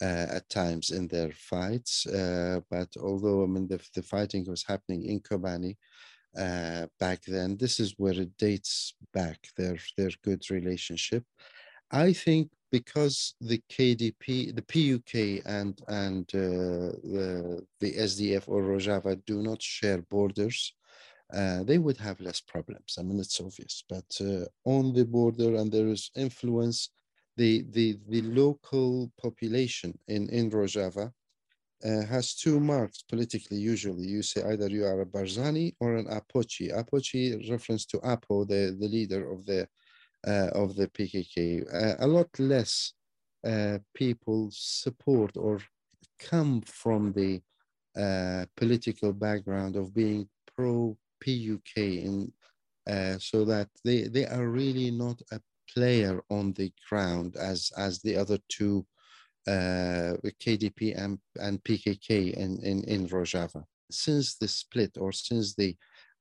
Uh, 0.00 0.26
at 0.30 0.48
times 0.48 0.90
in 0.90 1.08
their 1.08 1.32
fights. 1.32 2.06
Uh, 2.06 2.60
but 2.70 2.86
although 3.02 3.42
I 3.42 3.46
mean 3.46 3.66
the, 3.66 3.80
the 3.96 4.02
fighting 4.02 4.44
was 4.46 4.62
happening 4.62 5.02
in 5.02 5.18
Kobani 5.18 5.76
uh, 6.38 6.86
back 7.00 7.22
then, 7.26 7.56
this 7.56 7.80
is 7.80 7.94
where 7.96 8.12
it 8.12 8.36
dates 8.36 8.94
back 9.12 9.38
their 9.56 9.76
their 9.96 10.10
good 10.22 10.48
relationship. 10.50 11.24
I 11.90 12.12
think 12.12 12.50
because 12.70 13.34
the 13.40 13.60
KDP, 13.68 14.54
the 14.54 14.62
PUK, 14.62 15.42
and 15.46 15.80
and 15.88 16.24
uh, 16.32 16.94
the 17.02 17.66
the 17.80 17.92
SDF 17.94 18.48
or 18.48 18.62
Rojava 18.62 19.20
do 19.26 19.42
not 19.42 19.60
share 19.60 20.02
borders, 20.02 20.74
uh, 21.34 21.64
they 21.64 21.78
would 21.78 21.96
have 21.96 22.20
less 22.20 22.40
problems. 22.40 22.96
I 22.98 23.02
mean, 23.02 23.18
it's 23.18 23.40
obvious. 23.40 23.82
But 23.88 24.10
uh, 24.20 24.44
on 24.64 24.92
the 24.92 25.04
border, 25.04 25.56
and 25.56 25.72
there 25.72 25.88
is 25.88 26.10
influence, 26.14 26.90
the 27.38 27.64
the 27.70 27.98
the 28.08 28.22
local 28.22 29.10
population 29.22 29.90
in 30.08 30.28
in 30.38 30.50
Rojava 30.50 31.06
uh, 31.84 32.04
has 32.06 32.34
two 32.34 32.58
marks 32.58 33.02
politically. 33.02 33.58
Usually, 33.58 34.06
you 34.14 34.22
say 34.22 34.42
either 34.42 34.68
you 34.68 34.84
are 34.84 35.00
a 35.00 35.06
Barzani 35.06 35.74
or 35.80 35.96
an 35.96 36.06
Apochi. 36.06 36.66
Apochi 36.80 37.48
reference 37.48 37.86
to 37.86 38.00
Apo, 38.02 38.44
the 38.44 38.76
the 38.80 38.88
leader 38.96 39.30
of 39.30 39.46
the 39.46 39.68
uh, 40.26 40.50
of 40.62 40.74
the 40.74 40.88
PKK. 40.88 41.36
Uh, 41.72 41.94
a 42.00 42.06
lot 42.06 42.30
less 42.38 42.92
uh, 43.46 43.78
people 43.94 44.48
support 44.52 45.36
or 45.36 45.60
come 46.18 46.60
from 46.62 47.12
the 47.12 47.40
uh, 47.96 48.44
political 48.56 49.12
background 49.12 49.76
of 49.76 49.94
being 49.94 50.28
pro 50.56 50.96
PUK, 51.22 51.74
uh, 52.90 53.16
so 53.18 53.44
that 53.44 53.68
they 53.84 54.02
they 54.14 54.26
are 54.26 54.48
really 54.48 54.90
not 54.90 55.20
a 55.30 55.40
player 55.72 56.20
on 56.30 56.52
the 56.52 56.72
ground 56.88 57.36
as 57.36 57.70
as 57.76 58.00
the 58.00 58.16
other 58.16 58.38
two 58.48 58.86
uh, 59.48 60.16
KDP 60.44 60.94
and, 61.02 61.18
and 61.40 61.62
PKK 61.64 62.34
in, 62.34 62.58
in, 62.62 62.84
in 62.84 63.08
Rojava. 63.08 63.64
Since 63.90 64.36
the 64.36 64.48
split 64.48 64.98
or 64.98 65.10
since 65.12 65.54
the 65.54 65.74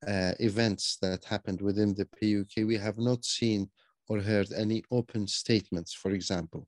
uh, 0.07 0.31
events 0.39 0.97
that 1.01 1.25
happened 1.25 1.61
within 1.61 1.93
the 1.93 2.05
PUK, 2.05 2.65
we 2.65 2.77
have 2.77 2.97
not 2.97 3.25
seen 3.25 3.69
or 4.07 4.21
heard 4.21 4.51
any 4.53 4.83
open 4.91 5.27
statements, 5.27 5.93
for 5.93 6.11
example, 6.11 6.67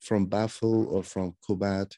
from 0.00 0.26
Bafel 0.26 0.86
or 0.86 1.02
from 1.02 1.34
Kubad 1.46 1.94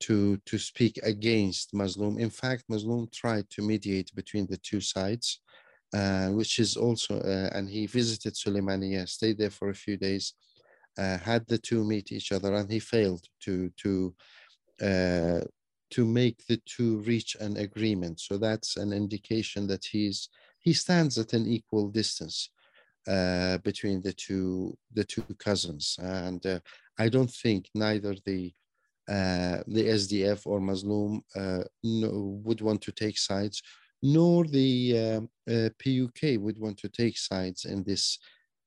to, 0.00 0.38
to 0.46 0.56
speak 0.56 0.98
against 1.02 1.74
Mazloum. 1.74 2.18
In 2.18 2.30
fact, 2.30 2.64
Mazloum 2.70 3.12
tried 3.12 3.50
to 3.50 3.62
mediate 3.62 4.14
between 4.14 4.46
the 4.46 4.56
two 4.56 4.80
sides, 4.80 5.40
which 6.28 6.58
is 6.58 6.76
also, 6.76 7.20
uh, 7.20 7.50
and 7.56 7.68
he 7.68 7.86
visited 7.86 8.34
Suleimania, 8.34 9.08
stayed 9.08 9.38
there 9.38 9.50
for 9.50 9.70
a 9.70 9.74
few 9.74 9.96
days, 9.96 10.34
uh, 10.98 11.18
had 11.18 11.46
the 11.46 11.58
two 11.58 11.84
meet 11.84 12.12
each 12.12 12.32
other, 12.32 12.54
and 12.54 12.70
he 12.70 12.78
failed 12.78 13.24
to, 13.44 13.70
to, 13.82 14.14
uh, 14.82 15.40
to 15.90 16.04
make 16.04 16.46
the 16.46 16.60
two 16.66 16.98
reach 16.98 17.36
an 17.40 17.56
agreement. 17.56 18.20
So 18.20 18.38
that's 18.38 18.76
an 18.76 18.92
indication 18.92 19.66
that 19.68 19.84
he's, 19.84 20.28
he 20.60 20.72
stands 20.72 21.18
at 21.18 21.32
an 21.32 21.46
equal 21.46 21.88
distance 21.88 22.50
uh, 23.08 23.58
between 23.58 24.02
the 24.02 24.12
two 24.12 24.76
the 24.92 25.04
two 25.04 25.24
cousins, 25.38 25.96
and 26.00 26.44
uh, 26.44 26.60
I 26.98 27.08
don't 27.08 27.30
think 27.30 27.68
neither 27.74 28.14
the 28.26 28.52
uh, 29.08 29.58
the 29.66 29.88
SDF 29.88 30.46
or 30.46 30.60
uh, 31.34 31.64
no, 31.82 32.40
would 32.44 32.60
want 32.60 32.80
to 32.82 32.92
take 32.92 33.18
sides, 33.18 33.62
nor 34.02 34.44
the 34.46 34.98
um, 34.98 35.28
uh, 35.48 35.68
PUK 35.78 36.38
would 36.38 36.58
want 36.58 36.78
to 36.78 36.88
take 36.88 37.18
sides 37.18 37.64
in 37.64 37.82
this 37.84 38.18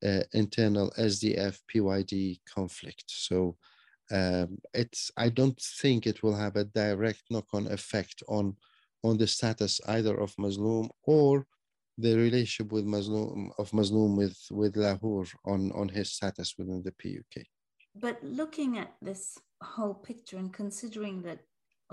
uh, 0.06 0.24
internal 0.34 0.92
SDF 0.98 1.60
PYD 1.74 2.40
conflict. 2.54 3.06
So 3.08 3.58
um, 4.12 4.58
it's 4.74 5.12
I 5.18 5.30
don't 5.30 5.60
think 5.82 6.06
it 6.06 6.22
will 6.24 6.36
have 6.36 6.56
a 6.56 6.66
direct 6.66 7.24
knock-on 7.30 7.68
effect 7.68 8.22
on 8.28 8.56
on 9.04 9.18
the 9.18 9.28
status 9.28 9.82
either 9.88 10.16
of 10.20 10.36
Mazloum 10.36 10.90
or 11.04 11.46
the 11.98 12.16
relationship 12.16 12.72
with 12.72 12.86
Mazloum 12.86 13.50
of 13.58 13.72
Mazloum 13.72 14.18
with 14.18 14.38
with 14.52 14.76
Lahur 14.76 15.28
on 15.46 15.72
on 15.72 15.90
his 15.90 16.12
status 16.12 16.56
within 16.58 16.84
the 16.84 16.92
PUK. 16.92 17.46
But 17.96 18.24
looking 18.24 18.78
at 18.78 18.94
this 19.02 19.38
whole 19.62 19.94
picture 19.94 20.38
and 20.38 20.52
considering 20.52 21.22
that 21.24 21.40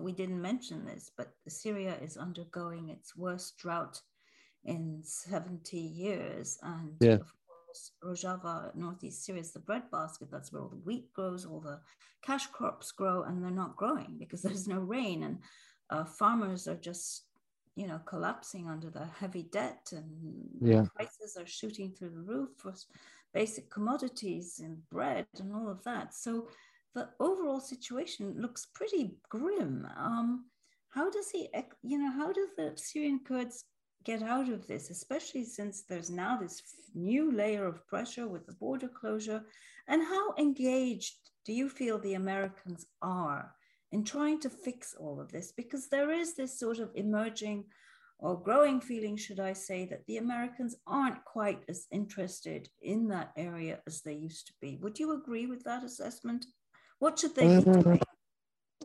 we 0.02 0.12
didn't 0.12 0.40
mention 0.40 0.84
this, 0.84 1.10
but 1.16 1.32
Syria 1.48 1.96
is 2.02 2.16
undergoing 2.16 2.88
its 2.88 3.16
worst 3.16 3.56
drought 3.58 4.00
in 4.64 5.00
70 5.02 5.78
years, 5.78 6.58
and 6.62 6.92
yeah. 7.00 7.14
of 7.14 7.32
course, 7.46 7.92
Rojava, 8.04 8.74
northeast 8.74 9.24
Syria, 9.24 9.40
is 9.40 9.52
the 9.52 9.60
breadbasket. 9.60 10.30
That's 10.30 10.52
where 10.52 10.62
all 10.62 10.68
the 10.68 10.76
wheat 10.76 11.12
grows, 11.12 11.46
all 11.46 11.60
the 11.60 11.80
cash 12.22 12.46
crops 12.48 12.92
grow, 12.92 13.22
and 13.22 13.42
they're 13.42 13.50
not 13.50 13.76
growing 13.76 14.16
because 14.18 14.42
there's 14.42 14.68
no 14.68 14.80
rain, 14.80 15.22
and 15.22 15.38
uh, 15.90 16.04
farmers 16.04 16.68
are 16.68 16.76
just 16.76 17.24
you 17.76 17.86
know 17.86 18.00
collapsing 18.04 18.68
under 18.68 18.90
the 18.90 19.06
heavy 19.18 19.44
debt 19.44 19.88
and 19.92 20.04
yeah. 20.60 20.84
prices 20.94 21.36
are 21.38 21.46
shooting 21.46 21.92
through 21.92 22.10
the 22.10 22.20
roof 22.20 22.50
for 22.58 22.74
basic 23.32 23.70
commodities 23.70 24.60
and 24.62 24.76
bread 24.90 25.26
and 25.38 25.54
all 25.54 25.70
of 25.70 25.82
that 25.84 26.12
so 26.12 26.48
the 26.94 27.08
overall 27.20 27.60
situation 27.60 28.34
looks 28.38 28.66
pretty 28.74 29.16
grim 29.28 29.86
um, 29.96 30.44
how 30.90 31.10
does 31.10 31.30
he 31.30 31.48
you 31.82 31.98
know 31.98 32.10
how 32.10 32.32
do 32.32 32.48
the 32.56 32.72
syrian 32.76 33.20
kurds 33.24 33.64
get 34.04 34.22
out 34.22 34.48
of 34.48 34.66
this 34.66 34.90
especially 34.90 35.44
since 35.44 35.82
there's 35.82 36.10
now 36.10 36.36
this 36.36 36.62
new 36.94 37.30
layer 37.30 37.66
of 37.66 37.86
pressure 37.86 38.26
with 38.26 38.46
the 38.46 38.54
border 38.54 38.88
closure 38.88 39.42
and 39.88 40.02
how 40.02 40.34
engaged 40.38 41.16
do 41.44 41.52
you 41.52 41.68
feel 41.68 41.98
the 41.98 42.14
americans 42.14 42.86
are 43.02 43.54
in 43.92 44.04
trying 44.04 44.40
to 44.40 44.50
fix 44.50 44.94
all 44.98 45.20
of 45.20 45.32
this 45.32 45.52
because 45.52 45.88
there 45.88 46.10
is 46.10 46.34
this 46.34 46.58
sort 46.58 46.78
of 46.78 46.90
emerging 46.94 47.64
or 48.20 48.40
growing 48.40 48.80
feeling, 48.80 49.16
should 49.16 49.40
I 49.40 49.54
say, 49.54 49.86
that 49.86 50.06
the 50.06 50.18
Americans 50.18 50.76
aren't 50.86 51.24
quite 51.24 51.62
as 51.68 51.86
interested 51.90 52.68
in 52.82 53.08
that 53.08 53.32
area 53.36 53.80
as 53.86 54.02
they 54.02 54.12
used 54.12 54.46
to 54.48 54.52
be. 54.60 54.78
Would 54.82 54.98
you 54.98 55.12
agree 55.12 55.46
with 55.46 55.64
that 55.64 55.84
assessment? 55.84 56.44
What 57.00 57.18
should 57.18 57.34
they 57.34 57.48
be 57.48 57.64
doing? 57.64 58.00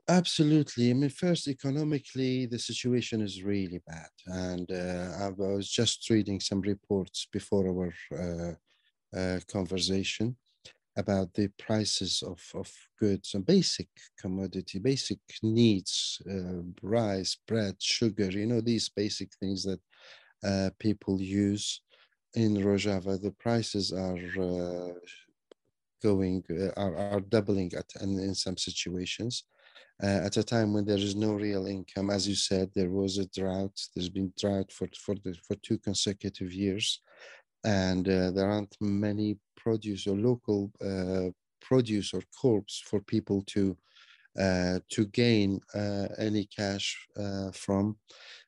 Absolutely. 0.08 0.92
I 0.92 0.94
mean, 0.94 1.10
first, 1.10 1.48
economically, 1.48 2.46
the 2.46 2.60
situation 2.60 3.22
is 3.22 3.44
really 3.44 3.82
bad. 3.88 4.10
And 4.28 4.72
uh, 4.72 5.26
I 5.26 5.30
was 5.30 5.70
just 5.70 6.10
reading 6.10 6.40
some 6.40 6.62
reports 6.62 7.28
before 7.32 7.68
our 7.68 7.94
uh, 8.18 9.18
uh, 9.18 9.40
conversation 9.52 10.38
about 10.98 11.34
the 11.34 11.50
prices 11.60 12.24
of, 12.26 12.40
of 12.54 12.72
goods 13.00 13.34
and 13.34 13.46
basic 13.46 13.90
commodity, 14.18 14.80
basic 14.80 15.20
needs, 15.44 16.22
uh, 16.30 16.62
rice, 16.82 17.38
bread, 17.48 17.76
sugar, 17.80 18.30
you 18.32 18.46
know, 18.46 18.62
these 18.62 18.88
basic 18.90 19.30
things 19.40 19.64
that 19.64 19.82
uh, 20.44 20.70
people 20.80 21.22
use 21.22 21.82
in 22.36 22.56
Rojava. 22.56 23.22
The 23.22 23.32
prices 23.32 23.92
are 23.92 24.18
uh, 24.40 24.94
going, 26.10 26.44
uh, 26.50 26.72
are, 26.84 26.96
are 27.14 27.26
doubling 27.36 27.72
at, 27.82 27.90
and 28.02 28.20
in 28.20 28.36
some 28.36 28.58
situations. 28.58 29.34
Uh, 30.04 30.20
at 30.28 30.38
a 30.38 30.44
time 30.44 30.70
when 30.74 30.86
there 30.86 31.04
is 31.10 31.16
no 31.16 31.32
real 31.48 31.66
income, 31.68 32.10
as 32.10 32.28
you 32.28 32.36
said, 32.36 32.68
there 32.70 32.94
was 33.02 33.18
a 33.18 33.30
drought. 33.38 33.78
There's 33.94 34.14
been 34.18 34.32
drought 34.42 34.70
for 34.78 34.88
for 35.04 35.16
the, 35.24 35.34
for 35.46 35.56
two 35.68 35.78
consecutive 35.90 36.52
years, 36.64 36.86
and 37.64 38.04
uh, 38.18 38.32
there 38.36 38.50
aren't 38.56 38.76
many 38.82 39.30
produce 39.64 40.06
or 40.06 40.18
local 40.30 40.60
produce 41.68 42.14
or 42.14 42.24
crops 42.40 42.84
for 42.88 43.00
people 43.02 43.44
to 43.54 43.78
uh, 44.40 44.80
to 44.90 45.06
gain 45.06 45.62
uh, 45.74 46.08
any 46.18 46.46
cash 46.46 47.08
uh, 47.18 47.52
from. 47.52 47.98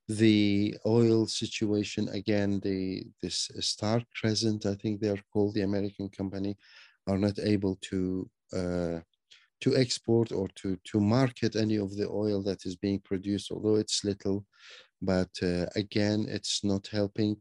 The 0.10 0.76
oil 0.86 1.28
situation 1.28 2.10
again, 2.10 2.60
the 2.62 3.06
this 3.22 3.50
Star 3.60 4.02
Crescent, 4.16 4.66
I 4.66 4.76
think 4.76 5.00
they 5.00 5.10
are 5.10 5.24
called 5.32 5.54
the 5.54 5.64
American 5.64 6.10
company, 6.10 6.58
are 7.08 7.18
not 7.18 7.40
able 7.40 7.78
to 7.90 8.30
uh, 8.54 9.00
to 9.60 9.76
export 9.76 10.32
or 10.32 10.48
to 10.56 10.78
to 10.92 11.00
market 11.00 11.56
any 11.56 11.78
of 11.78 11.96
the 11.96 12.08
oil 12.10 12.42
that 12.44 12.66
is 12.66 12.76
being 12.76 13.00
produced, 13.00 13.52
although 13.52 13.76
it's 13.76 14.04
little. 14.04 14.46
But 15.02 15.30
again, 15.76 16.26
it's 16.28 16.64
not 16.64 16.88
helping 16.88 17.38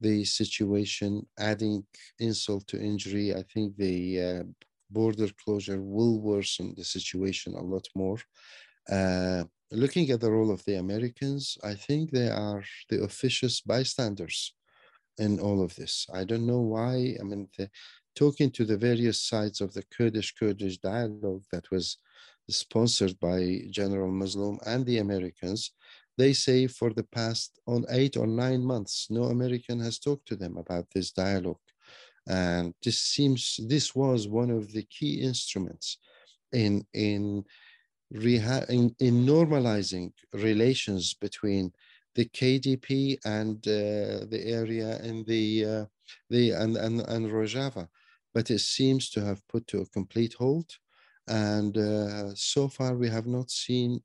the 0.00 0.24
situation, 0.24 1.26
adding 1.38 1.84
insult 2.18 2.66
to 2.68 2.80
injury. 2.80 3.34
I 3.34 3.42
think 3.52 3.76
the 3.76 4.22
uh, 4.22 4.42
border 4.90 5.28
closure 5.42 5.80
will 5.80 6.20
worsen 6.20 6.74
the 6.76 6.84
situation 6.84 7.54
a 7.54 7.62
lot 7.62 7.86
more. 7.94 8.18
Uh, 8.90 9.44
looking 9.70 10.10
at 10.10 10.20
the 10.20 10.30
role 10.30 10.50
of 10.52 10.64
the 10.64 10.76
Americans, 10.76 11.58
I 11.64 11.74
think 11.74 12.10
they 12.10 12.28
are 12.28 12.62
the 12.90 13.02
officious 13.02 13.60
bystanders 13.60 14.54
in 15.18 15.40
all 15.40 15.62
of 15.62 15.74
this. 15.76 16.06
I 16.12 16.24
don't 16.24 16.46
know 16.46 16.60
why. 16.60 17.16
I 17.20 17.22
mean, 17.22 17.48
the, 17.56 17.70
talking 18.14 18.50
to 18.52 18.64
the 18.64 18.76
various 18.76 19.20
sides 19.20 19.60
of 19.60 19.72
the 19.74 19.82
Kurdish 19.84 20.34
Kurdish 20.34 20.78
dialogue 20.78 21.44
that 21.52 21.70
was 21.70 21.98
sponsored 22.48 23.18
by 23.20 23.62
General 23.70 24.10
Mazloum 24.10 24.58
and 24.66 24.84
the 24.84 24.98
Americans, 24.98 25.72
they 26.16 26.32
say 26.32 26.66
for 26.66 26.92
the 26.92 27.04
past 27.04 27.58
on 27.66 27.84
eight 27.90 28.16
or 28.16 28.26
nine 28.26 28.64
months, 28.64 29.08
no 29.10 29.24
American 29.24 29.80
has 29.80 29.98
talked 29.98 30.26
to 30.28 30.36
them 30.36 30.56
about 30.56 30.86
this 30.94 31.10
dialogue. 31.10 31.58
And 32.26 32.74
this 32.82 32.98
seems 32.98 33.60
this 33.68 33.94
was 33.94 34.28
one 34.28 34.50
of 34.50 34.72
the 34.72 34.84
key 34.84 35.20
instruments 35.20 35.98
in 36.52 36.86
in 36.94 37.44
in, 38.10 38.94
in 39.00 39.26
normalizing 39.26 40.12
relations 40.32 41.14
between 41.14 41.72
the 42.14 42.26
KDP 42.26 43.18
and 43.24 43.56
uh, 43.66 44.24
the 44.30 44.42
area 44.44 44.98
and 45.02 45.26
the 45.26 45.64
uh, 45.64 45.84
the 46.30 46.52
and, 46.52 46.76
and 46.76 47.00
and 47.00 47.26
Rojava, 47.26 47.88
but 48.34 48.50
it 48.50 48.60
seems 48.60 49.08
to 49.10 49.24
have 49.24 49.46
put 49.48 49.66
to 49.68 49.80
a 49.80 49.86
complete 49.86 50.34
halt. 50.34 50.78
And 51.28 51.78
uh, 51.78 52.34
so 52.34 52.68
far, 52.68 52.94
we 52.94 53.08
have 53.08 53.26
not 53.26 53.50
seen 53.50 54.02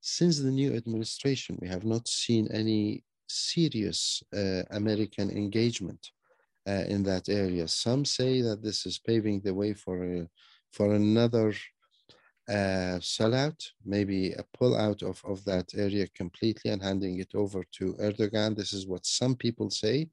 since 0.00 0.38
the 0.38 0.50
new 0.50 0.74
administration, 0.74 1.58
we 1.60 1.68
have 1.68 1.84
not 1.84 2.08
seen 2.08 2.48
any 2.52 3.04
serious 3.28 4.22
uh, 4.34 4.62
American 4.70 5.30
engagement 5.30 6.10
uh, 6.66 6.84
in 6.88 7.02
that 7.02 7.28
area. 7.28 7.68
Some 7.68 8.04
say 8.04 8.40
that 8.40 8.62
this 8.62 8.86
is 8.86 8.98
paving 8.98 9.40
the 9.40 9.54
way 9.54 9.74
for 9.74 10.02
a, 10.04 10.28
for 10.72 10.94
another 10.94 11.52
uh, 12.48 12.98
sellout, 12.98 13.62
maybe 13.84 14.32
a 14.32 14.44
pull 14.58 14.76
out 14.76 15.02
of, 15.02 15.22
of 15.24 15.44
that 15.44 15.68
area 15.76 16.06
completely 16.16 16.70
and 16.70 16.82
handing 16.82 17.20
it 17.20 17.34
over 17.34 17.62
to 17.72 17.94
Erdogan. 17.94 18.56
This 18.56 18.72
is 18.72 18.86
what 18.86 19.06
some 19.06 19.36
people 19.36 19.70
say. 19.70 20.08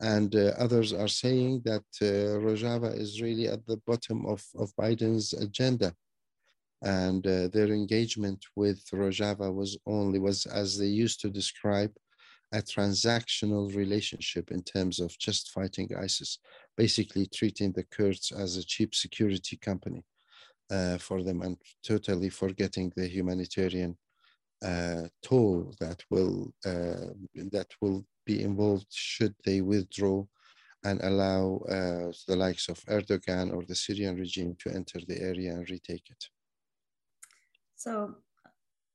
And 0.00 0.34
uh, 0.34 0.52
others 0.58 0.92
are 0.92 1.08
saying 1.08 1.62
that 1.64 1.84
uh, 2.00 2.38
Rojava 2.38 2.96
is 2.96 3.20
really 3.20 3.48
at 3.48 3.66
the 3.66 3.78
bottom 3.86 4.26
of, 4.26 4.44
of 4.56 4.74
Biden's 4.76 5.32
agenda. 5.32 5.92
And 6.82 7.26
uh, 7.26 7.48
their 7.48 7.72
engagement 7.72 8.44
with 8.54 8.84
Rojava 8.92 9.52
was 9.52 9.76
only, 9.86 10.20
was 10.20 10.46
as 10.46 10.78
they 10.78 10.86
used 10.86 11.20
to 11.22 11.30
describe, 11.30 11.92
a 12.52 12.62
transactional 12.62 13.74
relationship 13.74 14.50
in 14.50 14.62
terms 14.62 15.00
of 15.00 15.18
just 15.18 15.50
fighting 15.50 15.90
ISIS, 15.94 16.38
basically 16.76 17.26
treating 17.26 17.72
the 17.72 17.84
Kurds 17.84 18.32
as 18.32 18.56
a 18.56 18.64
cheap 18.64 18.94
security 18.94 19.56
company 19.56 20.02
uh, 20.70 20.98
for 20.98 21.22
them 21.22 21.42
and 21.42 21.56
totally 21.84 22.30
forgetting 22.30 22.92
the 22.96 23.06
humanitarian 23.06 23.96
toll 25.22 25.74
that 25.80 26.02
will 26.10 26.52
uh, 26.66 27.12
that 27.52 27.68
will 27.80 28.04
be 28.26 28.42
involved 28.42 28.86
should 28.90 29.34
they 29.44 29.60
withdraw 29.60 30.24
and 30.84 31.00
allow 31.02 31.60
uh, 31.68 32.12
the 32.28 32.36
likes 32.36 32.68
of 32.68 32.84
Erdogan 32.86 33.52
or 33.52 33.64
the 33.64 33.74
Syrian 33.74 34.16
regime 34.16 34.56
to 34.60 34.70
enter 34.70 35.00
the 35.06 35.20
area 35.20 35.52
and 35.52 35.68
retake 35.68 36.04
it. 36.08 36.24
So, 37.74 38.16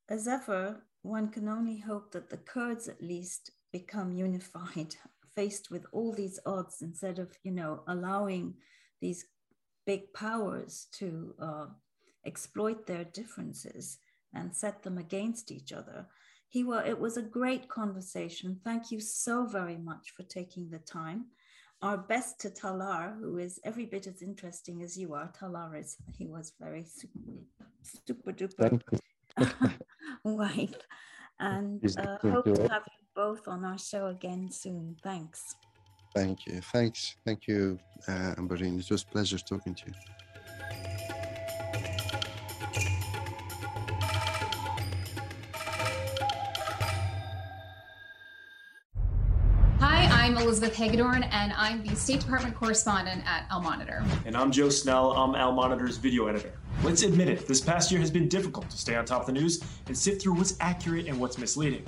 as 0.09 0.27
ever, 0.27 0.83
one 1.01 1.29
can 1.29 1.47
only 1.49 1.77
hope 1.77 2.11
that 2.11 2.29
the 2.29 2.37
Kurds 2.37 2.87
at 2.87 3.01
least 3.01 3.51
become 3.71 4.13
unified, 4.13 4.95
faced 5.35 5.71
with 5.71 5.85
all 5.91 6.13
these 6.13 6.39
odds, 6.45 6.81
instead 6.81 7.19
of, 7.19 7.37
you 7.43 7.51
know, 7.51 7.81
allowing 7.87 8.55
these 9.01 9.25
big 9.85 10.13
powers 10.13 10.87
to 10.93 11.33
uh, 11.39 11.65
exploit 12.25 12.87
their 12.87 13.03
differences 13.03 13.97
and 14.33 14.55
set 14.55 14.83
them 14.83 14.97
against 14.97 15.51
each 15.51 15.71
other. 15.71 16.07
Hiwa, 16.53 16.87
it 16.87 16.99
was 16.99 17.17
a 17.17 17.21
great 17.21 17.67
conversation. 17.67 18.59
Thank 18.63 18.91
you 18.91 18.99
so 18.99 19.45
very 19.45 19.77
much 19.77 20.11
for 20.15 20.23
taking 20.23 20.69
the 20.69 20.79
time. 20.79 21.25
Our 21.81 21.97
best 21.97 22.39
to 22.41 22.49
Talar, 22.49 23.19
who 23.19 23.39
is 23.39 23.59
every 23.63 23.85
bit 23.85 24.07
as 24.07 24.21
interesting 24.21 24.83
as 24.83 24.95
you 24.97 25.13
are. 25.15 25.31
Talar 25.37 25.79
is, 25.79 25.97
he 26.17 26.27
was 26.27 26.53
very 26.59 26.85
super, 26.85 27.19
super 27.81 28.31
duper 28.31 28.79
wife. 30.23 30.75
And 31.39 31.83
uh, 31.97 32.17
hope 32.21 32.45
to 32.45 32.69
have 32.69 32.83
you 32.87 33.05
both 33.15 33.47
on 33.47 33.65
our 33.65 33.77
show 33.77 34.07
again 34.07 34.49
soon. 34.49 34.95
Thanks. 35.03 35.55
Thank 36.15 36.45
you. 36.45 36.61
Thanks. 36.61 37.15
Thank 37.25 37.47
you, 37.47 37.79
uh, 38.07 38.35
Amberin. 38.37 38.79
It 38.79 38.89
was 38.91 39.03
a 39.03 39.05
pleasure 39.07 39.39
talking 39.39 39.73
to 39.75 39.87
you. 39.87 39.93
I'm 50.23 50.37
Elizabeth 50.37 50.73
Hagedorn, 50.73 51.23
and 51.23 51.51
I'm 51.51 51.85
the 51.85 51.93
State 51.97 52.21
Department 52.21 52.55
correspondent 52.55 53.23
at 53.25 53.45
Al 53.51 53.59
Monitor. 53.59 54.05
And 54.25 54.37
I'm 54.37 54.53
Joe 54.53 54.69
Snell. 54.69 55.11
I'm 55.11 55.35
Al 55.35 55.51
Monitor's 55.51 55.97
video 55.97 56.27
editor. 56.27 56.53
Let's 56.81 57.03
admit 57.03 57.27
it, 57.27 57.45
this 57.45 57.59
past 57.59 57.91
year 57.91 57.99
has 57.99 58.09
been 58.09 58.29
difficult 58.29 58.69
to 58.69 58.77
stay 58.77 58.95
on 58.95 59.03
top 59.03 59.19
of 59.19 59.25
the 59.25 59.33
news 59.33 59.61
and 59.87 59.97
sift 59.97 60.21
through 60.21 60.35
what's 60.35 60.55
accurate 60.61 61.07
and 61.07 61.19
what's 61.19 61.37
misleading. 61.37 61.83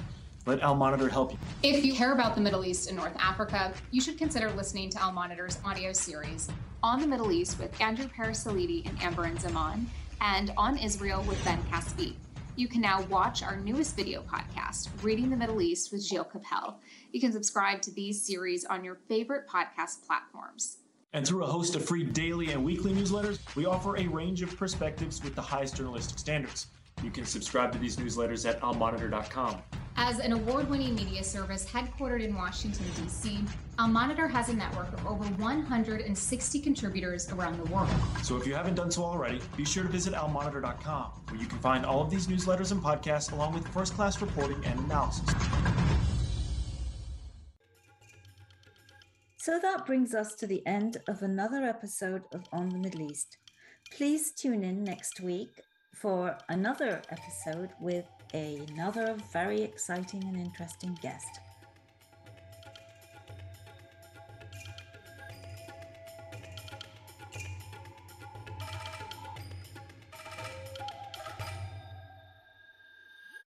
Let 0.45 0.59
Al 0.59 0.75
Monitor 0.75 1.07
help 1.07 1.31
you. 1.31 1.37
If 1.63 1.85
you 1.85 1.93
care 1.93 2.11
about 2.11 2.35
the 2.35 2.41
Middle 2.41 2.65
East 2.65 2.89
and 2.89 2.97
North 2.97 3.15
Africa, 3.17 3.73
you 3.91 4.01
should 4.01 4.17
consider 4.17 4.51
listening 4.51 4.89
to 4.89 5.01
Al 5.01 5.13
Monitor's 5.13 5.59
audio 5.63 5.93
series 5.93 6.49
on 6.83 6.99
the 6.99 7.07
Middle 7.07 7.31
East 7.31 7.57
with 7.57 7.79
Andrew 7.79 8.09
Parasiliti 8.09 8.85
and 8.85 8.99
Amberin 8.99 9.39
Zaman, 9.39 9.89
and 10.19 10.51
on 10.57 10.77
Israel 10.77 11.23
with 11.25 11.41
Ben 11.45 11.63
Caspit. 11.71 12.15
You 12.57 12.69
can 12.69 12.79
now 12.79 13.01
watch 13.09 13.43
our 13.43 13.57
newest 13.57 13.97
video 13.97 14.21
podcast, 14.21 14.87
Reading 15.03 15.29
the 15.29 15.35
Middle 15.35 15.61
East 15.61 15.91
with 15.91 16.01
Gilles 16.01 16.27
Kepel. 16.33 16.75
You 17.11 17.19
can 17.19 17.33
subscribe 17.33 17.81
to 17.81 17.91
these 17.91 18.25
series 18.25 18.63
on 18.63 18.81
your 18.81 18.95
favorite 19.09 19.45
podcast 19.45 20.07
platforms. 20.07 20.77
And 21.11 21.27
through 21.27 21.43
a 21.43 21.47
host 21.47 21.75
of 21.75 21.83
free 21.83 22.05
daily 22.05 22.53
and 22.53 22.63
weekly 22.63 22.93
newsletters, 22.93 23.39
we 23.55 23.65
offer 23.65 23.97
a 23.97 24.07
range 24.07 24.41
of 24.41 24.55
perspectives 24.55 25.21
with 25.21 25.35
the 25.35 25.41
highest 25.41 25.75
journalistic 25.75 26.17
standards. 26.17 26.67
You 27.03 27.11
can 27.11 27.25
subscribe 27.25 27.73
to 27.73 27.77
these 27.77 27.97
newsletters 27.97 28.49
at 28.49 28.61
almonitor.com. 28.61 29.61
As 29.97 30.19
an 30.19 30.34
award 30.34 30.69
winning 30.69 30.93
media 30.93 31.23
service 31.23 31.65
headquartered 31.65 32.21
in 32.21 32.36
Washington, 32.36 32.86
D.C., 32.97 33.39
Al 33.79 33.88
Monitor 33.88 34.27
has 34.27 34.49
a 34.49 34.53
network 34.53 34.91
of 34.91 35.08
over 35.08 35.23
160 35.23 36.60
contributors 36.60 37.31
around 37.31 37.58
the 37.58 37.71
world. 37.71 37.89
So 38.21 38.36
if 38.36 38.45
you 38.45 38.53
haven't 38.55 38.75
done 38.75 38.91
so 38.91 39.05
already, 39.05 39.39
be 39.55 39.63
sure 39.63 39.84
to 39.84 39.89
visit 39.89 40.13
almonitor.com, 40.13 41.12
where 41.29 41.39
you 41.39 41.47
can 41.47 41.60
find 41.60 41.86
all 41.86 42.01
of 42.01 42.10
these 42.10 42.27
newsletters 42.27 42.73
and 42.73 42.81
podcasts 42.81 43.31
along 43.31 43.53
with 43.53 43.65
first 43.69 43.93
class 43.93 44.21
reporting 44.21 44.62
and 44.65 44.77
analysis. 44.81 45.34
So 49.38 49.60
that 49.62 49.86
brings 49.86 50.13
us 50.13 50.36
to 50.36 50.47
the 50.47 50.65
end 50.67 50.97
of 51.08 51.21
another 51.21 51.63
episode 51.63 52.23
of 52.34 52.43
On 52.51 52.67
the 52.67 52.79
Middle 52.79 53.10
East. 53.10 53.38
Please 53.95 54.34
tune 54.34 54.63
in 54.65 54.84
next 54.84 55.21
week 55.21 55.62
for 55.93 56.38
another 56.49 57.01
episode 57.10 57.69
with 57.79 58.05
another 58.33 59.15
very 59.31 59.61
exciting 59.61 60.23
and 60.23 60.38
interesting 60.38 60.97
guest. 61.01 61.39